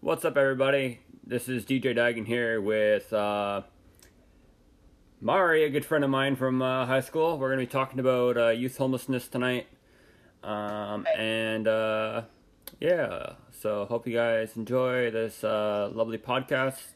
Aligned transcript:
What's 0.00 0.24
up, 0.24 0.36
everybody? 0.36 0.98
This 1.24 1.48
is 1.48 1.64
DJ 1.64 1.96
Dagan 1.96 2.26
here 2.26 2.60
with 2.60 3.12
uh, 3.12 3.62
Mari, 5.20 5.62
a 5.62 5.70
good 5.70 5.84
friend 5.84 6.02
of 6.02 6.10
mine 6.10 6.34
from 6.34 6.60
uh, 6.60 6.86
high 6.86 6.98
school. 6.98 7.38
We're 7.38 7.54
going 7.54 7.60
to 7.60 7.66
be 7.66 7.70
talking 7.70 8.00
about 8.00 8.36
uh, 8.36 8.48
youth 8.48 8.78
homelessness 8.78 9.28
tonight. 9.28 9.68
Um, 10.42 11.06
and 11.16 11.68
uh, 11.68 12.22
yeah, 12.80 13.34
so 13.52 13.84
hope 13.84 14.08
you 14.08 14.14
guys 14.14 14.56
enjoy 14.56 15.12
this 15.12 15.44
uh, 15.44 15.88
lovely 15.92 16.18
podcast. 16.18 16.94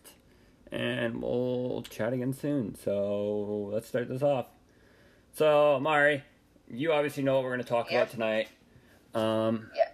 And 0.72 1.22
we'll 1.22 1.84
chat 1.88 2.12
again 2.12 2.32
soon. 2.32 2.74
So 2.74 3.70
let's 3.72 3.86
start 3.86 4.08
this 4.08 4.22
off. 4.22 4.46
So, 5.32 5.78
Mari, 5.80 6.24
you 6.72 6.92
obviously 6.92 7.22
know 7.22 7.34
what 7.34 7.44
we're 7.44 7.50
going 7.50 7.62
to 7.62 7.68
talk 7.68 7.90
Yeah. 7.90 8.00
about 8.02 8.10
tonight. 8.12 8.48
Um, 9.14 9.70
Yeah. 9.76 9.88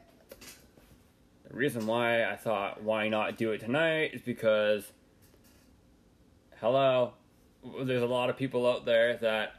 the 1.51 1.57
reason 1.57 1.87
why 1.87 2.25
I 2.25 2.37
thought 2.37 2.83
why 2.83 3.09
not 3.09 3.37
do 3.37 3.53
it 3.53 3.59
tonight 3.61 4.15
is 4.15 4.23
because 4.23 4.93
hello, 6.61 7.15
there's 7.83 8.03
a 8.03 8.06
lot 8.06 8.30
of 8.30 8.37
people 8.37 8.67
out 8.70 8.84
there 8.84 9.17
that 9.19 9.55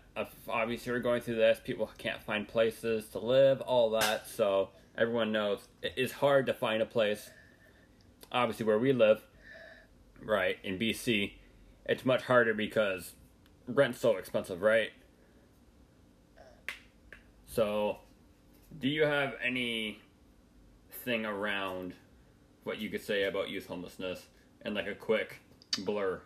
obviously 0.47 0.91
are 0.93 0.99
going 0.99 1.21
through 1.21 1.35
this. 1.35 1.59
People 1.63 1.89
can't 1.97 2.21
find 2.23 2.47
places 2.47 3.07
to 3.09 3.19
live, 3.19 3.61
all 3.61 3.89
that. 3.91 4.27
So 4.27 4.69
everyone 4.97 5.31
knows 5.31 5.67
it 5.81 5.93
is 5.97 6.13
hard 6.13 6.45
to 6.47 6.53
find 6.53 6.81
a 6.81 6.85
place. 6.85 7.29
Obviously, 8.31 8.65
where 8.65 8.77
we 8.79 8.93
live, 8.93 9.23
right 10.21 10.57
in 10.63 10.77
BC, 10.77 11.33
it's 11.85 12.05
much 12.05 12.23
harder 12.23 12.53
because 12.53 13.13
rent's 13.67 13.99
so 13.99 14.17
expensive, 14.17 14.61
right? 14.61 14.91
So, 17.49 17.97
do 18.79 18.87
you 18.87 19.03
have 19.03 19.33
any 19.43 19.99
thing 21.03 21.25
around 21.25 21.93
what 22.63 22.79
you 22.79 22.89
could 22.89 23.03
say 23.03 23.23
about 23.23 23.49
youth 23.49 23.65
homelessness 23.65 24.27
and 24.61 24.75
like 24.75 24.87
a 24.87 24.93
quick 24.93 25.41
blur. 25.79 26.21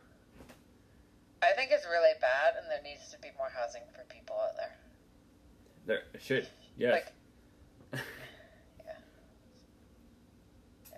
I 1.41 1.51
think 1.55 1.71
it's 1.71 1.85
really 1.85 2.13
bad, 2.21 2.55
and 2.59 2.69
there 2.69 2.81
needs 2.83 3.11
to 3.11 3.19
be 3.19 3.29
more 3.38 3.49
housing 3.49 3.81
for 3.94 4.03
people 4.13 4.35
out 4.41 4.55
there. 4.57 4.75
There 5.85 6.19
should 6.19 6.47
yes. 6.77 6.94
Like, 6.94 7.13
yeah, 8.85 8.94
yeah. 10.91 10.97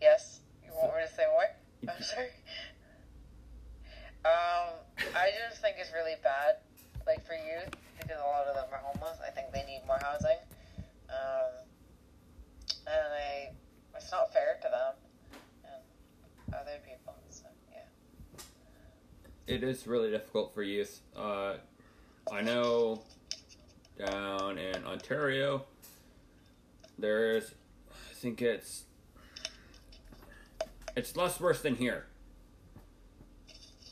Yes, 0.00 0.40
you 0.64 0.70
want 0.74 0.94
me 0.96 1.02
to 1.06 1.14
say 1.14 1.24
more? 1.30 1.92
I'm 1.94 2.02
sorry. 2.02 2.28
Um, 4.24 4.72
I 5.14 5.30
just 5.48 5.60
think 5.60 5.76
it's 5.78 5.92
really 5.92 6.14
bad, 6.22 6.56
like 7.06 7.24
for 7.26 7.34
youth, 7.34 7.74
because 7.98 8.18
a 8.22 8.26
lot 8.26 8.46
of 8.46 8.54
them 8.54 8.64
are 8.72 8.78
homeless. 8.78 9.18
I 9.26 9.30
think 9.30 9.52
they 9.52 9.64
need 9.64 9.82
more 9.86 9.98
housing. 10.02 10.38
Um, 11.08 11.52
and 12.86 13.12
I, 13.12 13.50
it's 13.96 14.10
not 14.10 14.32
fair 14.32 14.58
to 14.62 14.68
them 14.68 14.94
and 15.64 16.54
other 16.54 16.78
people. 16.86 17.14
So 17.30 17.44
yeah. 17.72 18.44
it 19.46 19.62
is 19.62 19.86
really 19.86 20.10
difficult 20.10 20.54
for 20.54 20.62
youth. 20.62 21.00
Uh, 21.16 21.54
I 22.32 22.40
know 22.40 23.02
down 23.98 24.58
in 24.58 24.84
Ontario, 24.84 25.64
there's, 26.98 27.54
I 27.90 28.14
think 28.14 28.40
it's, 28.42 28.84
it's 30.96 31.16
less 31.16 31.40
worse 31.40 31.60
than 31.60 31.76
here. 31.76 32.06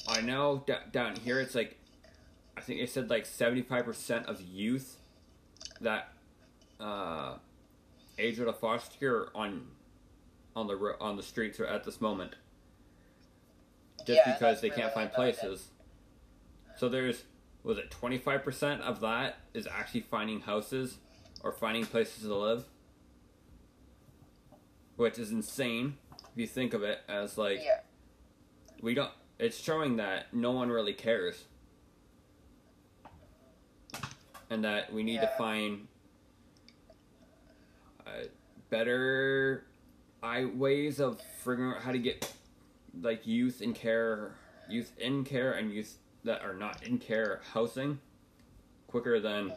I 0.08 0.20
know 0.20 0.64
d- 0.66 0.74
down 0.90 1.16
here 1.16 1.40
it's 1.40 1.54
like, 1.54 1.78
I 2.62 2.64
think 2.64 2.78
they 2.78 2.86
said 2.86 3.10
like 3.10 3.26
seventy 3.26 3.62
five 3.62 3.84
percent 3.84 4.26
of 4.26 4.40
youth 4.40 5.00
that 5.80 6.12
uh, 6.78 7.34
age 8.18 8.38
out 8.38 8.46
of 8.46 8.56
foster 8.60 8.96
care 9.00 9.36
on 9.36 9.66
on 10.54 10.68
the 10.68 10.74
on 11.00 11.16
the 11.16 11.24
streets 11.24 11.58
or 11.58 11.66
at 11.66 11.82
this 11.82 12.00
moment 12.00 12.36
just 14.06 14.20
Yeah, 14.24 14.32
because 14.32 14.60
they 14.60 14.70
can't 14.70 14.94
find 14.94 15.10
places. 15.12 15.70
So 16.76 16.88
there's 16.88 17.24
was 17.64 17.78
it 17.78 17.90
25% 17.90 18.80
of 18.80 19.00
that 19.00 19.38
is 19.54 19.66
actually 19.68 20.00
finding 20.02 20.40
houses 20.40 20.98
or 21.42 21.50
finding 21.52 21.84
places 21.86 22.22
to 22.24 22.34
live. 22.34 22.64
Which 24.96 25.18
is 25.18 25.30
insane 25.32 25.96
if 26.16 26.36
you 26.36 26.46
think 26.46 26.74
of 26.74 26.82
it 26.84 27.00
as 27.08 27.36
like 27.36 27.60
Yeah. 27.64 27.80
we 28.80 28.94
don't 28.94 29.10
it's 29.40 29.60
showing 29.60 29.96
that 29.96 30.32
no 30.32 30.52
one 30.52 30.68
really 30.70 30.92
cares. 30.92 31.44
And 34.52 34.64
that 34.64 34.92
we 34.92 35.02
need 35.02 35.22
to 35.22 35.30
find 35.38 35.88
uh, 38.06 38.10
better 38.68 39.64
I 40.22 40.44
ways 40.44 41.00
of 41.00 41.18
figuring 41.42 41.72
out 41.72 41.80
how 41.82 41.92
to 41.92 41.98
get 41.98 42.30
like 43.00 43.26
youth 43.26 43.62
in 43.62 43.72
care, 43.72 44.34
youth 44.68 44.92
in 44.98 45.24
care, 45.24 45.52
and 45.52 45.72
youth 45.72 45.96
that 46.24 46.42
are 46.42 46.52
not 46.52 46.82
in 46.86 46.98
care 46.98 47.40
housing 47.54 47.98
quicker 48.88 49.18
than 49.20 49.54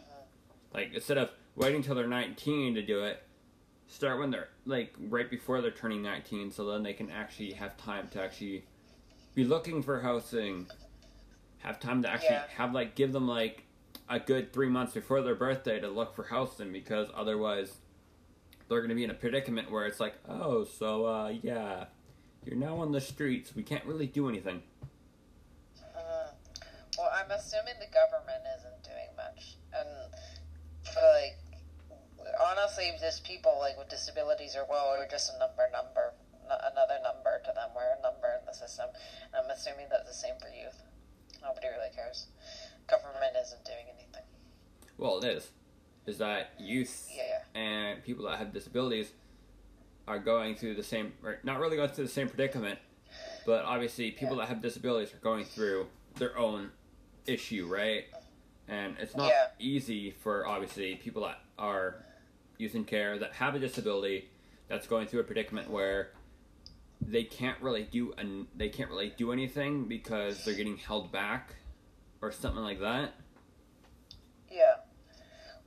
like 0.73 0.93
instead 0.93 1.17
of 1.17 1.29
waiting 1.57 1.83
till 1.83 1.93
they're 1.93 2.07
19 2.07 2.75
to 2.75 2.81
do 2.81 3.03
it 3.03 3.21
start 3.87 4.17
when 4.17 4.31
they're 4.31 4.47
like 4.65 4.93
right 5.09 5.29
before 5.29 5.59
they're 5.61 5.71
turning 5.71 6.01
19 6.01 6.51
so 6.51 6.65
then 6.71 6.83
they 6.83 6.93
can 6.93 7.11
actually 7.11 7.51
have 7.51 7.75
time 7.75 8.07
to 8.07 8.21
actually 8.23 8.63
be 9.35 9.43
looking 9.43 9.83
for 9.83 9.99
housing 9.99 10.65
have 11.59 11.79
time 11.81 12.01
to 12.01 12.09
actually 12.09 12.29
Yeah. 12.29 12.47
have 12.55 12.73
like 12.73 12.95
give 12.95 13.11
them 13.11 13.27
like 13.27 13.64
a 14.09 14.19
good 14.19 14.53
three 14.53 14.69
months 14.69 14.93
before 14.93 15.21
their 15.21 15.35
birthday 15.35 15.79
to 15.79 15.87
look 15.89 16.15
for 16.15 16.23
housing 16.23 16.71
because 16.71 17.07
otherwise 17.15 17.77
they're 18.69 18.79
going 18.79 18.89
to 18.89 18.95
be 18.95 19.03
in 19.03 19.09
a 19.09 19.15
predicament 19.15 19.69
where 19.71 19.85
it's 19.85 19.99
like 19.99 20.13
oh 20.29 20.63
so 20.63 21.05
uh 21.05 21.33
yeah 21.41 21.85
you're 22.43 22.55
now 22.55 22.77
on 22.77 22.91
the 22.91 23.01
streets 23.01 23.55
we 23.55 23.63
can't 23.63 23.85
really 23.85 24.07
do 24.07 24.29
anything 24.29 24.61
Mhm. 25.77 26.33
Well, 26.97 27.09
I'm 27.13 27.31
assuming 27.31 27.73
the 27.79 27.87
government 27.91 28.43
isn't 28.57 28.83
doing 28.83 29.11
much, 29.17 29.57
and 29.73 29.89
for 30.85 31.01
like, 31.01 31.37
honestly, 32.39 32.91
just 32.99 33.23
people 33.25 33.57
like 33.59 33.77
with 33.77 33.89
disabilities 33.89 34.55
are 34.55 34.65
well, 34.69 34.87
are 34.95 35.07
just 35.07 35.33
a 35.35 35.39
number, 35.39 35.67
number, 35.73 36.13
another 36.47 36.99
number 37.03 37.41
to 37.43 37.51
them. 37.53 37.69
We're 37.75 37.99
a 37.99 38.01
number 38.01 38.27
in 38.39 38.45
the 38.45 38.53
system. 38.53 38.87
And 39.33 39.43
I'm 39.43 39.49
assuming 39.51 39.87
that's 39.89 40.07
the 40.07 40.13
same 40.15 40.35
for 40.39 40.47
youth. 40.47 40.79
Nobody 41.41 41.67
really 41.67 41.91
cares. 41.93 42.27
Government 42.87 43.35
isn't 43.41 43.63
doing 43.65 43.85
anything. 43.93 44.21
well 44.97 45.17
it 45.19 45.25
is 45.25 45.49
is 46.05 46.17
that 46.19 46.51
youth 46.59 47.09
Yeah, 47.15 47.59
and 47.59 48.03
people 48.03 48.25
that 48.25 48.37
have 48.37 48.53
disabilities 48.53 49.11
are 50.07 50.19
going 50.19 50.55
through 50.55 50.75
the 50.75 50.83
same, 50.83 51.13
not 51.43 51.59
really 51.59 51.77
going 51.77 51.89
through 51.89 52.05
the 52.05 52.11
same 52.11 52.29
predicament, 52.29 52.77
but 53.43 53.65
obviously 53.65 54.11
people 54.11 54.35
that 54.35 54.47
have 54.47 54.61
disabilities 54.61 55.11
are 55.15 55.17
going 55.17 55.45
through 55.45 55.87
their 56.19 56.37
own 56.37 56.69
issue, 57.25 57.65
right? 57.65 58.03
And 58.67 58.95
it's 58.99 59.15
not 59.15 59.29
Yeah. 59.29 59.47
easy 59.57 60.11
for 60.11 60.45
obviously 60.45 60.95
people 60.97 61.23
that 61.23 61.39
are 61.57 62.05
using 62.59 62.85
care 62.85 63.17
that 63.17 63.33
have 63.33 63.55
a 63.55 63.59
disability 63.59 64.29
that's 64.67 64.85
going 64.85 65.07
through 65.07 65.21
a 65.21 65.23
predicament 65.23 65.71
where 65.71 66.11
they 67.01 67.23
can't 67.23 67.59
really 67.61 67.83
do 67.83 68.13
and 68.19 68.45
they 68.55 68.69
can't 68.69 68.91
really 68.91 69.09
do 69.17 69.31
anything 69.31 69.85
because 69.85 70.45
they're 70.45 70.53
getting 70.55 70.77
held 70.77 71.11
back 71.11 71.55
or 72.25 72.31
something 72.31 72.63
like 72.63 72.79
that. 72.79 73.13
Yeah. 74.51 74.81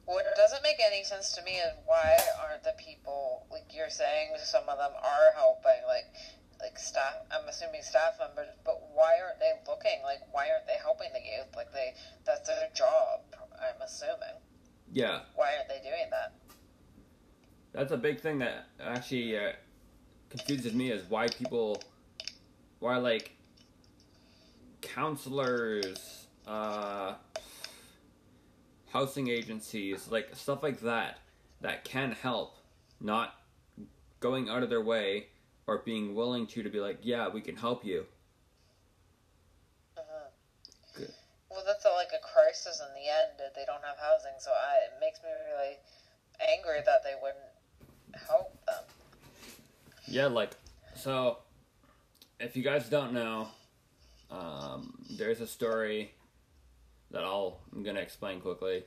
What 0.06 0.24
doesn't 0.36 0.62
make 0.62 0.76
any 0.84 1.04
sense 1.04 1.32
to 1.32 1.42
me 1.44 1.52
is 1.52 1.72
why 1.86 2.16
aren't 2.42 2.64
the 2.64 2.74
people 2.78 3.46
like 3.50 3.70
you're 3.74 3.90
saying 3.90 4.30
some 4.42 4.62
of 4.68 4.78
them 4.78 4.92
are 4.96 5.32
helping 5.36 5.84
like 5.86 6.06
like 6.60 6.78
staff 6.78 7.14
I'm 7.30 7.46
assuming 7.46 7.82
staff 7.82 8.18
members 8.18 8.48
but 8.64 8.80
why 8.94 9.16
aren't 9.22 9.38
they 9.38 9.52
looking? 9.68 10.02
Like 10.02 10.20
why 10.32 10.48
aren't 10.50 10.66
they 10.66 10.80
helping 10.82 11.08
the 11.12 11.20
youth? 11.20 11.54
Like 11.54 11.72
they 11.72 11.94
that's 12.24 12.48
their 12.48 12.68
job 12.74 13.20
I'm 13.60 13.80
assuming. 13.82 14.40
Yeah, 14.92 15.20
why 15.34 15.52
aren't 15.56 15.68
they 15.68 15.80
doing 15.88 16.08
that? 16.10 16.32
That's 17.72 17.92
a 17.92 17.96
big 17.96 18.20
thing 18.20 18.38
that 18.38 18.66
actually 18.80 19.38
uh, 19.38 19.52
confuses 20.30 20.72
me 20.72 20.90
is 20.90 21.08
why 21.08 21.28
people, 21.28 21.82
why 22.78 22.96
like 22.96 23.36
counselors, 24.80 26.17
uh, 26.48 27.14
housing 28.92 29.28
agencies, 29.28 30.08
like 30.10 30.34
stuff 30.34 30.62
like 30.62 30.80
that, 30.80 31.18
that 31.60 31.84
can 31.84 32.12
help, 32.12 32.56
not 33.00 33.34
going 34.20 34.48
out 34.48 34.62
of 34.62 34.70
their 34.70 34.82
way 34.82 35.26
or 35.66 35.78
being 35.84 36.14
willing 36.14 36.46
to 36.46 36.62
to 36.62 36.70
be 36.70 36.80
like, 36.80 36.98
yeah, 37.02 37.28
we 37.28 37.40
can 37.40 37.56
help 37.56 37.84
you. 37.84 38.06
Good. 40.96 41.12
well 41.50 41.62
that's 41.66 41.84
a, 41.84 41.90
like 41.90 42.08
a 42.14 42.22
crisis 42.26 42.80
in 42.80 42.94
the 42.94 43.08
end 43.08 43.38
that 43.38 43.54
they 43.54 43.64
don't 43.66 43.82
have 43.84 43.96
housing 44.00 44.32
so 44.38 44.50
I, 44.50 44.86
it 44.86 45.00
makes 45.00 45.20
me 45.22 45.28
really 45.52 45.76
angry 46.50 46.80
that 46.84 47.04
they 47.04 47.14
wouldn't 47.22 48.24
help 48.26 48.52
them 48.66 48.84
Yeah, 50.06 50.26
like 50.26 50.52
so. 50.94 51.38
If 52.40 52.56
you 52.56 52.62
guys 52.62 52.88
don't 52.88 53.12
know, 53.12 53.48
um, 54.30 54.94
there's 55.10 55.40
a 55.40 55.46
story 55.46 56.12
that 57.10 57.24
I'll, 57.24 57.60
I'm 57.72 57.82
going 57.82 57.96
to 57.96 58.02
explain 58.02 58.40
quickly 58.40 58.84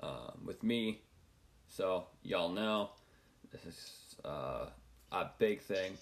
uh, 0.00 0.30
with 0.44 0.62
me. 0.62 1.00
So, 1.68 2.06
y'all 2.22 2.50
know 2.50 2.90
this 3.50 3.64
is 3.64 4.16
uh, 4.24 4.66
a 5.12 5.30
big 5.38 5.60
thing. 5.60 5.92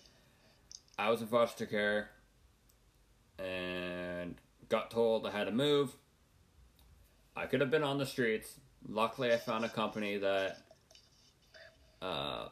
I 0.99 1.11
was 1.11 1.21
in 1.21 1.27
foster 1.27 1.67
care 1.67 2.11
and 3.39 4.37
got 4.69 4.91
told 4.91 5.27
I 5.27 5.31
had 5.31 5.45
to 5.45 5.53
move. 5.53 5.97
I 7.37 7.47
could 7.47 7.61
have 7.61 7.71
been 7.71 7.83
on 7.83 7.99
the 7.99 8.07
streets. 8.07 8.61
Luckily, 8.89 9.33
I 9.33 9.37
found 9.37 9.65
a 9.65 9.69
company 9.69 10.19
that 10.19 10.59
uh, 12.01 12.49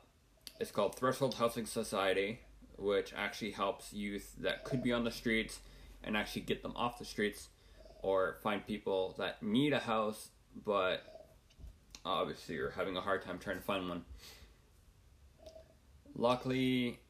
is 0.60 0.70
called 0.70 0.96
Threshold 0.96 1.34
Housing 1.34 1.66
Society, 1.66 2.40
which 2.76 3.12
actually 3.16 3.52
helps 3.52 3.92
youth 3.92 4.34
that 4.38 4.64
could 4.64 4.82
be 4.82 4.92
on 4.92 5.04
the 5.04 5.10
streets 5.10 5.60
and 6.02 6.16
actually 6.16 6.42
get 6.42 6.62
them 6.62 6.72
off 6.74 6.98
the 6.98 7.04
streets 7.04 7.48
or 8.02 8.36
find 8.42 8.66
people 8.66 9.14
that 9.18 9.42
need 9.42 9.72
a 9.72 9.78
house 9.78 10.28
but 10.64 11.12
obviously 12.04 12.54
you're 12.54 12.70
having 12.70 12.96
a 12.96 13.00
hard 13.00 13.22
time 13.22 13.38
trying 13.38 13.56
to 13.56 13.62
find 13.62 13.88
one. 13.88 14.04
Luckily, 16.14 17.00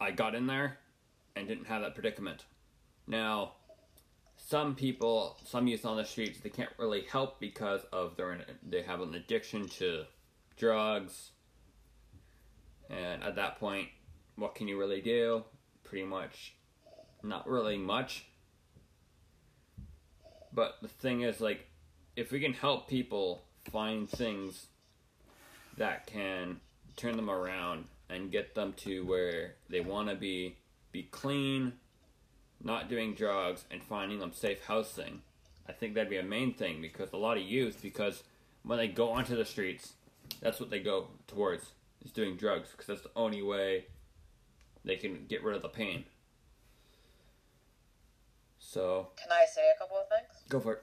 I 0.00 0.10
got 0.10 0.34
in 0.34 0.46
there 0.46 0.78
and 1.34 1.46
didn't 1.46 1.66
have 1.66 1.82
that 1.82 1.94
predicament. 1.94 2.44
Now, 3.06 3.52
some 4.36 4.74
people, 4.74 5.36
some 5.44 5.66
youth 5.66 5.86
on 5.86 5.96
the 5.96 6.04
streets, 6.04 6.40
they 6.40 6.48
can't 6.48 6.70
really 6.78 7.02
help 7.02 7.40
because 7.40 7.82
of 7.92 8.16
their 8.16 8.38
they 8.68 8.82
have 8.82 9.00
an 9.00 9.14
addiction 9.14 9.68
to 9.68 10.04
drugs, 10.56 11.30
and 12.90 13.22
at 13.22 13.36
that 13.36 13.58
point, 13.58 13.88
what 14.36 14.54
can 14.54 14.68
you 14.68 14.78
really 14.78 15.00
do? 15.00 15.44
Pretty 15.84 16.04
much, 16.04 16.54
not 17.22 17.48
really 17.48 17.76
much. 17.76 18.26
But 20.56 20.78
the 20.80 20.88
thing 20.88 21.20
is, 21.20 21.40
like, 21.40 21.68
if 22.16 22.32
we 22.32 22.40
can 22.40 22.54
help 22.54 22.88
people 22.88 23.44
find 23.70 24.08
things 24.08 24.66
that 25.76 26.06
can 26.06 26.60
turn 26.96 27.14
them 27.16 27.28
around 27.28 27.84
and 28.08 28.32
get 28.32 28.54
them 28.54 28.72
to 28.78 29.04
where 29.04 29.56
they 29.68 29.80
want 29.80 30.08
to 30.08 30.14
be, 30.14 30.56
be 30.92 31.02
clean, 31.02 31.74
not 32.64 32.88
doing 32.88 33.14
drugs, 33.14 33.66
and 33.70 33.82
finding 33.82 34.18
them 34.18 34.32
safe 34.32 34.64
housing. 34.64 35.20
I 35.68 35.72
think 35.72 35.94
that'd 35.94 36.08
be 36.08 36.16
a 36.16 36.22
main 36.22 36.54
thing 36.54 36.80
because 36.80 37.12
a 37.12 37.18
lot 37.18 37.36
of 37.36 37.42
youth, 37.42 37.80
because 37.82 38.22
when 38.62 38.78
they 38.78 38.88
go 38.88 39.10
onto 39.10 39.36
the 39.36 39.44
streets, 39.44 39.92
that's 40.40 40.58
what 40.58 40.70
they 40.70 40.80
go 40.80 41.08
towards 41.26 41.66
is 42.02 42.12
doing 42.12 42.36
drugs 42.36 42.70
because 42.70 42.86
that's 42.86 43.02
the 43.02 43.10
only 43.14 43.42
way 43.42 43.84
they 44.84 44.96
can 44.96 45.26
get 45.28 45.44
rid 45.44 45.54
of 45.54 45.62
the 45.62 45.68
pain. 45.68 46.06
So. 48.66 49.14
Can 49.14 49.30
I 49.30 49.46
say 49.46 49.70
a 49.70 49.78
couple 49.78 49.94
of 49.94 50.10
things? 50.10 50.26
Go 50.50 50.58
for 50.58 50.82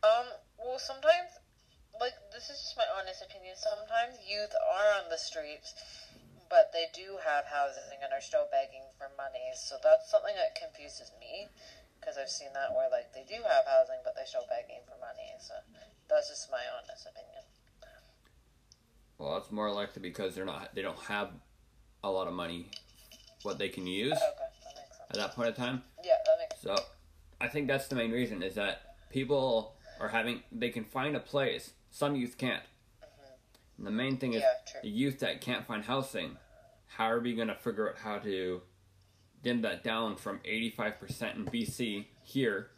Um. 0.00 0.32
Well, 0.56 0.80
sometimes, 0.80 1.36
like 2.00 2.16
this 2.32 2.48
is 2.48 2.56
just 2.56 2.74
my 2.80 2.88
honest 2.96 3.20
opinion. 3.20 3.52
Sometimes 3.54 4.16
youth 4.24 4.56
are 4.56 5.04
on 5.04 5.12
the 5.12 5.20
streets 5.20 5.76
but 6.48 6.72
they 6.72 6.88
do 6.96 7.20
have 7.20 7.44
housing 7.44 8.00
and 8.00 8.12
are 8.12 8.24
still 8.24 8.48
begging 8.50 8.84
for 8.96 9.08
money. 9.16 9.52
So 9.54 9.76
that's 9.84 10.10
something 10.10 10.34
that 10.36 10.56
confuses 10.56 11.12
me 11.20 11.48
because 12.00 12.16
I've 12.16 12.32
seen 12.32 12.48
that 12.56 12.72
where 12.72 12.88
like 12.88 13.12
they 13.12 13.24
do 13.28 13.40
have 13.44 13.68
housing 13.68 14.00
but 14.02 14.16
they're 14.16 14.28
still 14.28 14.48
begging 14.48 14.80
for 14.88 14.96
money. 14.96 15.36
So 15.40 15.54
that's 16.08 16.28
just 16.32 16.50
my 16.50 16.64
honest 16.72 17.04
opinion. 17.04 17.44
Well, 19.20 19.36
that's 19.36 19.52
more 19.52 19.70
likely 19.70 20.00
because 20.00 20.34
they're 20.34 20.48
not 20.48 20.74
they 20.74 20.82
don't 20.82 21.00
have 21.04 21.30
a 22.02 22.10
lot 22.10 22.26
of 22.26 22.34
money 22.34 22.70
what 23.42 23.58
they 23.58 23.68
can 23.68 23.86
use 23.86 24.12
okay, 24.12 24.47
at 25.10 25.16
that 25.16 25.34
point 25.34 25.48
in 25.48 25.54
time. 25.54 25.82
Yeah, 26.04 26.12
that 26.26 26.38
makes 26.38 26.62
So 26.62 26.76
I 27.40 27.48
think 27.48 27.68
that's 27.68 27.88
the 27.88 27.96
main 27.96 28.10
reason 28.12 28.42
is 28.42 28.54
that 28.54 28.96
people 29.10 29.74
are 30.00 30.08
having 30.08 30.42
they 30.52 30.70
can 30.70 30.84
find 30.84 31.16
a 31.16 31.20
place. 31.20 31.72
Some 31.90 32.14
youth 32.16 32.36
can't. 32.38 32.62
Mm-hmm. 33.02 33.78
And 33.78 33.86
the 33.86 33.90
main 33.90 34.16
thing 34.18 34.34
is 34.34 34.42
Yeah, 34.42 34.80
the 34.82 34.88
youth 34.88 35.18
that 35.20 35.40
can't 35.40 35.66
find 35.66 35.84
housing. 35.84 36.36
How 36.86 37.10
are 37.10 37.20
we 37.20 37.34
going 37.34 37.48
to 37.48 37.54
figure 37.54 37.88
out 37.88 37.98
how 37.98 38.18
to 38.18 38.62
dim 39.42 39.62
that 39.62 39.84
down 39.84 40.16
from 40.16 40.40
85% 40.40 41.36
in 41.36 41.44
BC 41.46 42.06
here 42.22 42.70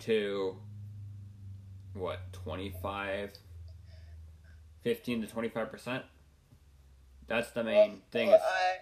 to 0.00 0.56
what 1.94 2.32
25 2.32 3.32
15 4.82 5.26
to 5.26 5.34
25%? 5.34 6.02
That's 7.26 7.50
the 7.50 7.64
main 7.64 7.90
well, 7.90 7.98
thing 8.12 8.28
well, 8.28 8.40
I, 8.40 8.76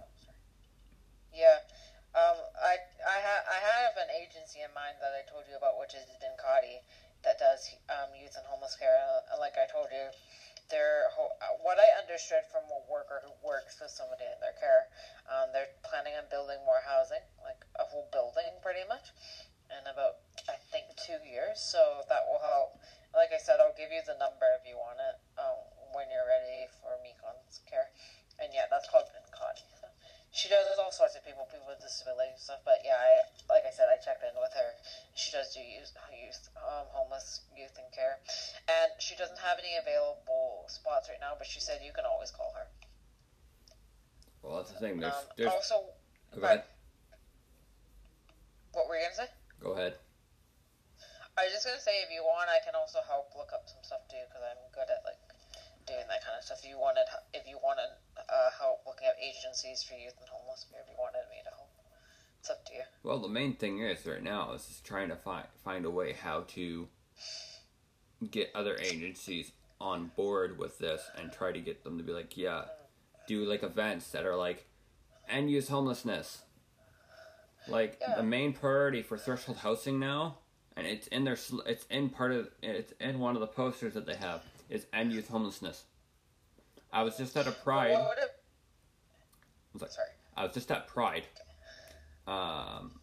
oh, 0.00 0.04
sorry. 0.24 0.36
yeah, 1.34 1.56
um, 2.14 2.36
I 2.56 2.76
I 3.04 3.18
ha- 3.20 3.44
I 3.50 3.58
have 3.60 3.92
an 4.00 4.08
agency 4.52 4.68
in 4.68 4.72
mind 4.76 5.00
that 5.00 5.16
I 5.16 5.24
told 5.24 5.48
you 5.48 5.56
about, 5.56 5.80
which 5.80 5.96
is 5.96 6.04
Dinkati, 6.20 6.84
that 7.24 7.40
does 7.40 7.72
um, 7.88 8.12
youth 8.12 8.36
and 8.36 8.44
homeless 8.44 8.76
care. 8.76 8.92
Like 9.40 9.56
I 9.56 9.64
told 9.64 9.88
you, 9.88 10.12
they're 10.68 11.08
what 11.64 11.80
I 11.80 11.88
understood 11.96 12.44
from 12.52 12.68
a 12.68 12.80
worker 12.84 13.24
who 13.24 13.32
works 13.40 13.80
with 13.80 13.88
somebody 13.88 14.28
in 14.28 14.36
their 14.44 14.56
care. 14.60 14.92
Um, 15.28 15.52
they're 15.52 15.72
planning 15.84 16.12
on 16.20 16.28
building 16.28 16.60
more 16.68 16.84
housing, 16.84 17.24
like 17.40 17.64
a 17.80 17.84
whole 17.88 18.08
building, 18.12 18.60
pretty 18.60 18.84
much, 18.88 19.12
in 19.72 19.84
about 19.88 20.20
I 20.48 20.60
think 20.68 20.92
two 21.00 21.20
years. 21.24 21.60
So 21.60 22.04
that 22.12 22.28
will 22.28 22.42
help. 22.44 22.76
Like 23.16 23.32
I 23.32 23.40
said, 23.40 23.60
I'll 23.60 23.76
give 23.76 23.92
you 23.92 24.04
the 24.04 24.16
number 24.16 24.48
if 24.56 24.64
you 24.68 24.76
want 24.76 25.00
it 25.00 25.16
um, 25.36 25.60
when 25.92 26.08
you're 26.12 26.28
ready 26.28 26.68
for 26.80 26.96
Mekon's 27.00 27.60
care. 27.68 27.92
And 28.40 28.52
yeah, 28.52 28.68
that's 28.72 28.88
called 28.88 29.08
Dinkati. 29.12 29.68
So 29.76 29.92
she 30.32 30.48
does 30.48 30.64
all 30.80 30.90
sorts 30.90 31.14
of 31.14 31.24
people, 31.24 31.44
people 31.52 31.68
with 31.68 31.84
disabilities 31.84 32.32
and 32.32 32.40
stuff. 32.40 32.64
But 32.64 32.80
yeah, 32.82 32.96
I 32.96 33.20
like 33.52 33.68
I 33.68 33.70
said, 33.70 33.92
I 33.92 34.00
checked 34.00 34.24
in 34.24 34.32
with 34.40 34.56
her. 34.56 34.72
She 35.12 35.30
does 35.30 35.52
do 35.52 35.60
youth, 35.60 35.92
youth 36.08 36.48
um, 36.56 36.88
homeless 36.88 37.44
youth 37.52 37.76
in 37.76 37.84
care, 37.92 38.16
and 38.64 38.96
she 38.96 39.14
doesn't 39.14 39.38
have 39.44 39.60
any 39.60 39.76
available 39.76 40.64
spots 40.72 41.12
right 41.12 41.20
now. 41.20 41.36
But 41.36 41.46
she 41.46 41.60
said 41.60 41.84
you 41.84 41.92
can 41.92 42.08
always 42.08 42.32
call 42.32 42.56
her. 42.56 42.72
well 44.40 44.56
that's 44.56 44.71
the 44.71 44.71
thing 44.82 44.98
there's 44.98 45.14
Um, 45.14 45.30
there's 45.38 45.54
also, 45.54 45.94
go 46.34 46.42
ahead 46.42 46.64
what 48.74 48.88
were 48.88 48.96
you 48.98 49.06
gonna 49.06 49.14
say? 49.14 49.30
go 49.62 49.72
ahead 49.78 49.94
I 51.38 51.44
was 51.48 51.52
just 51.54 51.64
gonna 51.64 51.80
say 51.80 52.02
if 52.04 52.10
you 52.12 52.20
want, 52.22 52.50
I 52.52 52.60
can 52.60 52.74
also 52.76 53.00
help 53.08 53.32
look 53.32 53.56
up 53.56 53.64
some 53.64 53.80
stuff 53.80 54.04
too 54.10 54.20
because 54.28 54.44
I'm 54.44 54.60
good 54.76 54.84
at 54.92 55.00
like 55.08 55.16
doing 55.86 56.04
that 56.08 56.20
kind 56.24 56.36
of 56.36 56.44
stuff. 56.44 56.60
If 56.62 56.68
you 56.68 56.78
wanted, 56.78 57.08
if 57.32 57.48
you 57.48 57.56
wanted 57.62 57.88
uh, 58.18 58.50
help 58.60 58.84
looking 58.86 59.08
up 59.08 59.16
agencies 59.16 59.82
for 59.82 59.94
youth 59.94 60.14
and 60.20 60.28
homeless, 60.28 60.66
if 60.68 60.86
you 60.88 60.96
wanted 60.98 61.24
me 61.32 61.40
to 61.44 61.50
help, 61.50 61.72
it's 62.38 62.50
up 62.50 62.64
to 62.66 62.72
you. 62.74 62.84
Well, 63.02 63.18
the 63.18 63.32
main 63.32 63.56
thing 63.56 63.80
is 63.80 64.04
right 64.04 64.22
now 64.22 64.52
is 64.52 64.66
just 64.66 64.84
trying 64.84 65.08
to 65.08 65.16
find 65.16 65.46
find 65.64 65.84
a 65.86 65.90
way 65.90 66.12
how 66.12 66.42
to 66.52 66.88
get 68.30 68.52
other 68.54 68.76
agencies 68.76 69.52
on 69.80 70.12
board 70.14 70.58
with 70.58 70.78
this 70.78 71.02
and 71.16 71.32
try 71.32 71.50
to 71.50 71.60
get 71.60 71.82
them 71.82 71.96
to 71.96 72.04
be 72.04 72.12
like, 72.12 72.36
yeah, 72.36 72.64
do 73.26 73.44
like 73.44 73.62
events 73.62 74.10
that 74.10 74.26
are 74.26 74.36
like 74.36 74.66
end 75.28 75.50
use 75.50 75.68
homelessness. 75.68 76.42
Like 77.68 77.98
Yeah. 78.00 78.16
the 78.16 78.22
main 78.22 78.52
priority 78.52 79.02
for 79.02 79.16
threshold 79.16 79.58
housing 79.58 79.98
now, 80.00 80.38
and 80.76 80.86
it's 80.86 81.06
in 81.08 81.24
their 81.24 81.36
it's 81.66 81.84
in 81.90 82.10
part 82.10 82.32
of 82.32 82.50
it's 82.62 82.92
in 83.00 83.20
one 83.20 83.36
of 83.36 83.40
the 83.40 83.46
posters 83.46 83.94
that 83.94 84.04
they 84.06 84.16
have 84.16 84.42
is 84.68 84.86
end 84.92 85.12
youth 85.12 85.28
homelessness. 85.28 85.84
I 86.92 87.02
was 87.04 87.16
just 87.16 87.36
at 87.36 87.46
a 87.46 87.52
Pride. 87.52 87.90
Would 87.96 88.18
it, 88.18 88.42
What's 89.72 89.84
that? 89.84 89.92
sorry. 89.92 90.08
I 90.36 90.44
was 90.44 90.52
just 90.54 90.70
at 90.72 90.86
Pride. 90.88 91.26
Um, 92.26 93.00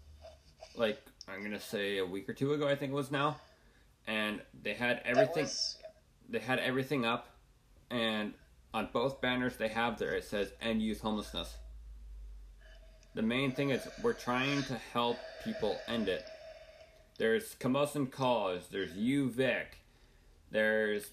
like 0.75 1.01
I'm 1.27 1.41
gonna 1.41 1.59
say 1.59 1.97
a 1.99 2.05
week 2.05 2.27
or 2.29 2.33
two 2.33 2.53
ago, 2.53 2.67
I 2.67 2.75
think 2.75 2.91
it 2.91 2.95
was 2.95 3.11
now, 3.11 3.39
and 4.07 4.41
they 4.61 4.73
had 4.73 5.01
everything. 5.05 5.43
was- 5.43 5.77
yeah. 5.81 5.87
They 6.31 6.39
had 6.39 6.59
everything 6.59 7.05
up, 7.05 7.27
and 7.89 8.33
on 8.73 8.89
both 8.91 9.19
banners 9.21 9.55
they 9.57 9.69
have 9.69 9.97
there 9.97 10.13
it 10.15 10.25
says 10.25 10.51
"End 10.61 10.81
Youth 10.81 10.99
Homelessness." 11.01 11.55
The 13.19 13.25
main 13.25 13.51
thing 13.51 13.71
is 13.71 13.85
we're 14.01 14.13
trying 14.13 14.63
to 14.63 14.75
help 14.93 15.17
people 15.43 15.77
end 15.89 16.07
it. 16.07 16.23
There's 17.17 17.53
Camosun 17.55 18.09
College, 18.09 18.61
there's 18.71 18.93
UVic, 18.93 19.65
there's 20.51 21.11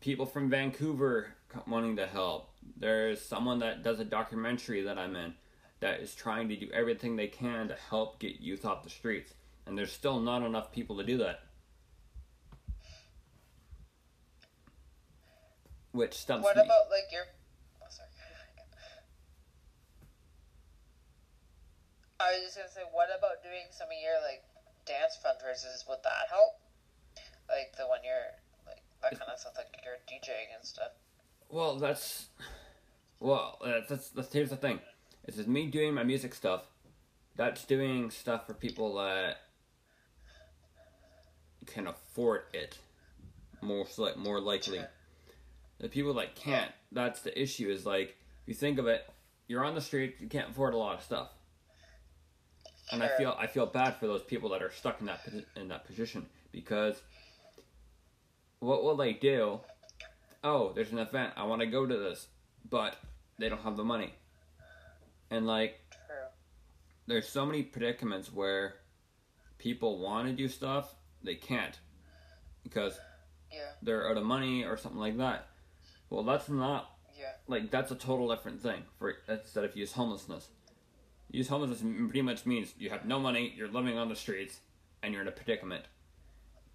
people 0.00 0.24
from 0.24 0.48
Vancouver 0.48 1.34
wanting 1.66 1.96
to 1.96 2.06
help. 2.06 2.48
There's 2.78 3.20
someone 3.20 3.58
that 3.58 3.82
does 3.82 4.00
a 4.00 4.06
documentary 4.06 4.80
that 4.80 4.96
I'm 4.96 5.14
in 5.16 5.34
that 5.80 6.00
is 6.00 6.14
trying 6.14 6.48
to 6.48 6.56
do 6.56 6.70
everything 6.72 7.14
they 7.14 7.28
can 7.28 7.68
to 7.68 7.76
help 7.90 8.18
get 8.18 8.40
youth 8.40 8.64
off 8.64 8.84
the 8.84 8.88
streets. 8.88 9.34
And 9.66 9.76
there's 9.76 9.92
still 9.92 10.18
not 10.18 10.42
enough 10.42 10.72
people 10.72 10.96
to 10.96 11.04
do 11.04 11.18
that. 11.18 11.40
Which 15.92 16.14
stumps 16.14 16.44
What 16.44 16.56
me. 16.56 16.62
about 16.62 16.88
like 16.90 17.12
your? 17.12 17.24
Oh, 17.82 17.86
sorry. 17.90 18.08
I 22.20 22.32
was 22.32 22.42
just 22.46 22.56
gonna 22.56 22.68
say, 22.70 22.82
what 22.92 23.08
about 23.16 23.42
doing 23.42 23.66
some 23.70 23.88
of 23.88 23.98
your 24.00 24.20
like 24.22 24.42
dance 24.86 25.18
fundraisers? 25.18 25.88
Would 25.88 25.98
that 26.04 26.28
help? 26.30 26.60
Like 27.48 27.76
the 27.76 27.86
one 27.86 28.00
you're 28.04 28.32
like 28.66 28.82
that 29.02 29.18
kind 29.18 29.30
of 29.32 29.38
stuff, 29.38 29.54
like 29.56 29.68
you're 29.84 29.98
DJing 30.08 30.56
and 30.56 30.64
stuff. 30.66 30.92
Well, 31.48 31.76
that's 31.76 32.26
well, 33.20 33.58
that's, 33.64 33.88
that's 33.88 34.08
that's 34.10 34.32
here's 34.32 34.50
the 34.50 34.56
thing. 34.56 34.80
It's 35.24 35.36
just 35.36 35.48
me 35.48 35.66
doing 35.66 35.94
my 35.94 36.02
music 36.04 36.34
stuff, 36.34 36.62
that's 37.36 37.64
doing 37.64 38.10
stuff 38.10 38.46
for 38.46 38.54
people 38.54 38.94
that 38.96 39.38
can 41.66 41.86
afford 41.86 42.42
it. 42.52 42.78
More 43.62 43.86
like 43.96 44.16
more 44.18 44.40
likely, 44.40 44.78
Sure. 44.78 44.90
the 45.78 45.88
people 45.88 46.12
that 46.14 46.34
can't. 46.36 46.70
That's 46.92 47.22
the 47.22 47.40
issue. 47.40 47.70
Is 47.70 47.86
like 47.86 48.16
if 48.42 48.48
you 48.48 48.54
think 48.54 48.78
of 48.78 48.86
it, 48.86 49.08
you're 49.48 49.64
on 49.64 49.74
the 49.74 49.80
street, 49.80 50.16
you 50.20 50.28
can't 50.28 50.50
afford 50.50 50.74
a 50.74 50.76
lot 50.76 50.98
of 50.98 51.02
stuff, 51.02 51.30
and 52.92 53.02
I 53.02 53.08
feel 53.16 53.34
I 53.38 53.46
feel 53.46 53.66
bad 53.66 53.96
for 53.96 54.06
those 54.06 54.22
people 54.22 54.50
that 54.50 54.62
are 54.62 54.70
stuck 54.72 55.00
in 55.00 55.06
that 55.06 55.20
in 55.56 55.68
that 55.68 55.84
position 55.86 56.26
because 56.52 57.00
what 58.60 58.82
will 58.82 58.96
they 58.96 59.12
do? 59.12 59.60
Oh, 60.42 60.72
there's 60.74 60.92
an 60.92 60.98
event. 60.98 61.32
I 61.36 61.44
want 61.44 61.60
to 61.60 61.66
go 61.66 61.86
to 61.86 61.96
this, 61.96 62.26
but 62.68 62.96
they 63.38 63.48
don't 63.48 63.62
have 63.62 63.76
the 63.76 63.84
money, 63.84 64.12
and 65.30 65.46
like 65.46 65.80
True. 65.90 66.16
there's 67.06 67.28
so 67.28 67.44
many 67.46 67.62
predicaments 67.62 68.32
where 68.32 68.74
people 69.58 69.98
want 69.98 70.26
to 70.28 70.32
do 70.34 70.48
stuff 70.48 70.94
they 71.22 71.34
can't 71.34 71.78
because 72.62 72.98
Yeah. 73.50 73.70
they're 73.82 74.10
out 74.10 74.16
of 74.18 74.24
money 74.24 74.64
or 74.64 74.76
something 74.76 75.00
like 75.00 75.16
that 75.18 75.46
well 76.10 76.22
that's 76.22 76.48
not 76.50 76.90
Yeah. 77.18 77.32
like 77.46 77.70
that's 77.70 77.90
a 77.90 77.94
total 77.94 78.28
different 78.28 78.60
thing 78.60 78.82
for 78.98 79.16
instead 79.28 79.64
of 79.64 79.74
use 79.76 79.92
homelessness 79.92 80.48
use 81.34 81.48
homelessness 81.48 81.80
pretty 81.80 82.22
much 82.22 82.46
means 82.46 82.74
you 82.78 82.90
have 82.90 83.04
no 83.04 83.18
money 83.18 83.52
you're 83.56 83.68
living 83.68 83.98
on 83.98 84.08
the 84.08 84.16
streets 84.16 84.58
and 85.02 85.12
you're 85.12 85.22
in 85.22 85.28
a 85.28 85.32
predicament 85.32 85.84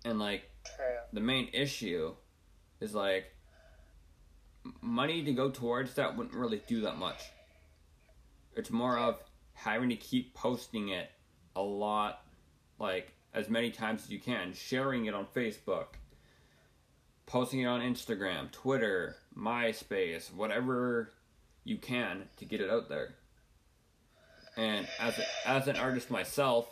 and 0.06 0.20
like 0.20 0.50
the 1.14 1.20
main 1.20 1.50
issue 1.54 2.14
is 2.80 2.94
like 2.94 3.26
money 4.82 5.24
to 5.24 5.34
go 5.34 5.50
towards 5.50 5.94
that 5.96 6.16
wouldn't 6.16 6.36
really 6.36 6.62
do 6.68 6.82
that 6.82 6.98
much. 6.98 7.22
It's 8.56 8.70
more 8.70 8.98
of 8.98 9.22
having 9.54 9.90
to 9.90 9.96
keep 9.96 10.34
posting 10.34 10.90
it 10.90 11.10
a 11.56 11.62
lot, 11.62 12.24
like 12.80 13.14
as 13.34 13.50
many 13.50 13.72
times 13.72 14.04
as 14.04 14.10
you 14.10 14.20
can, 14.20 14.54
sharing 14.54 15.06
it 15.06 15.14
on 15.14 15.26
Facebook, 15.36 15.88
posting 17.26 17.62
it 17.62 17.66
on 17.66 17.82
Instagram, 17.82 18.52
Twitter, 18.52 19.16
MySpace, 19.38 20.34
whatever 20.34 21.12
you 21.64 21.78
can 21.78 22.24
to 22.38 22.46
get 22.46 22.62
it 22.62 22.70
out 22.70 22.90
there. 22.90 23.16
And 24.60 24.90
as 25.00 25.18
a, 25.18 25.24
as 25.48 25.68
an 25.70 25.78
artist 25.78 26.12
myself, 26.12 26.68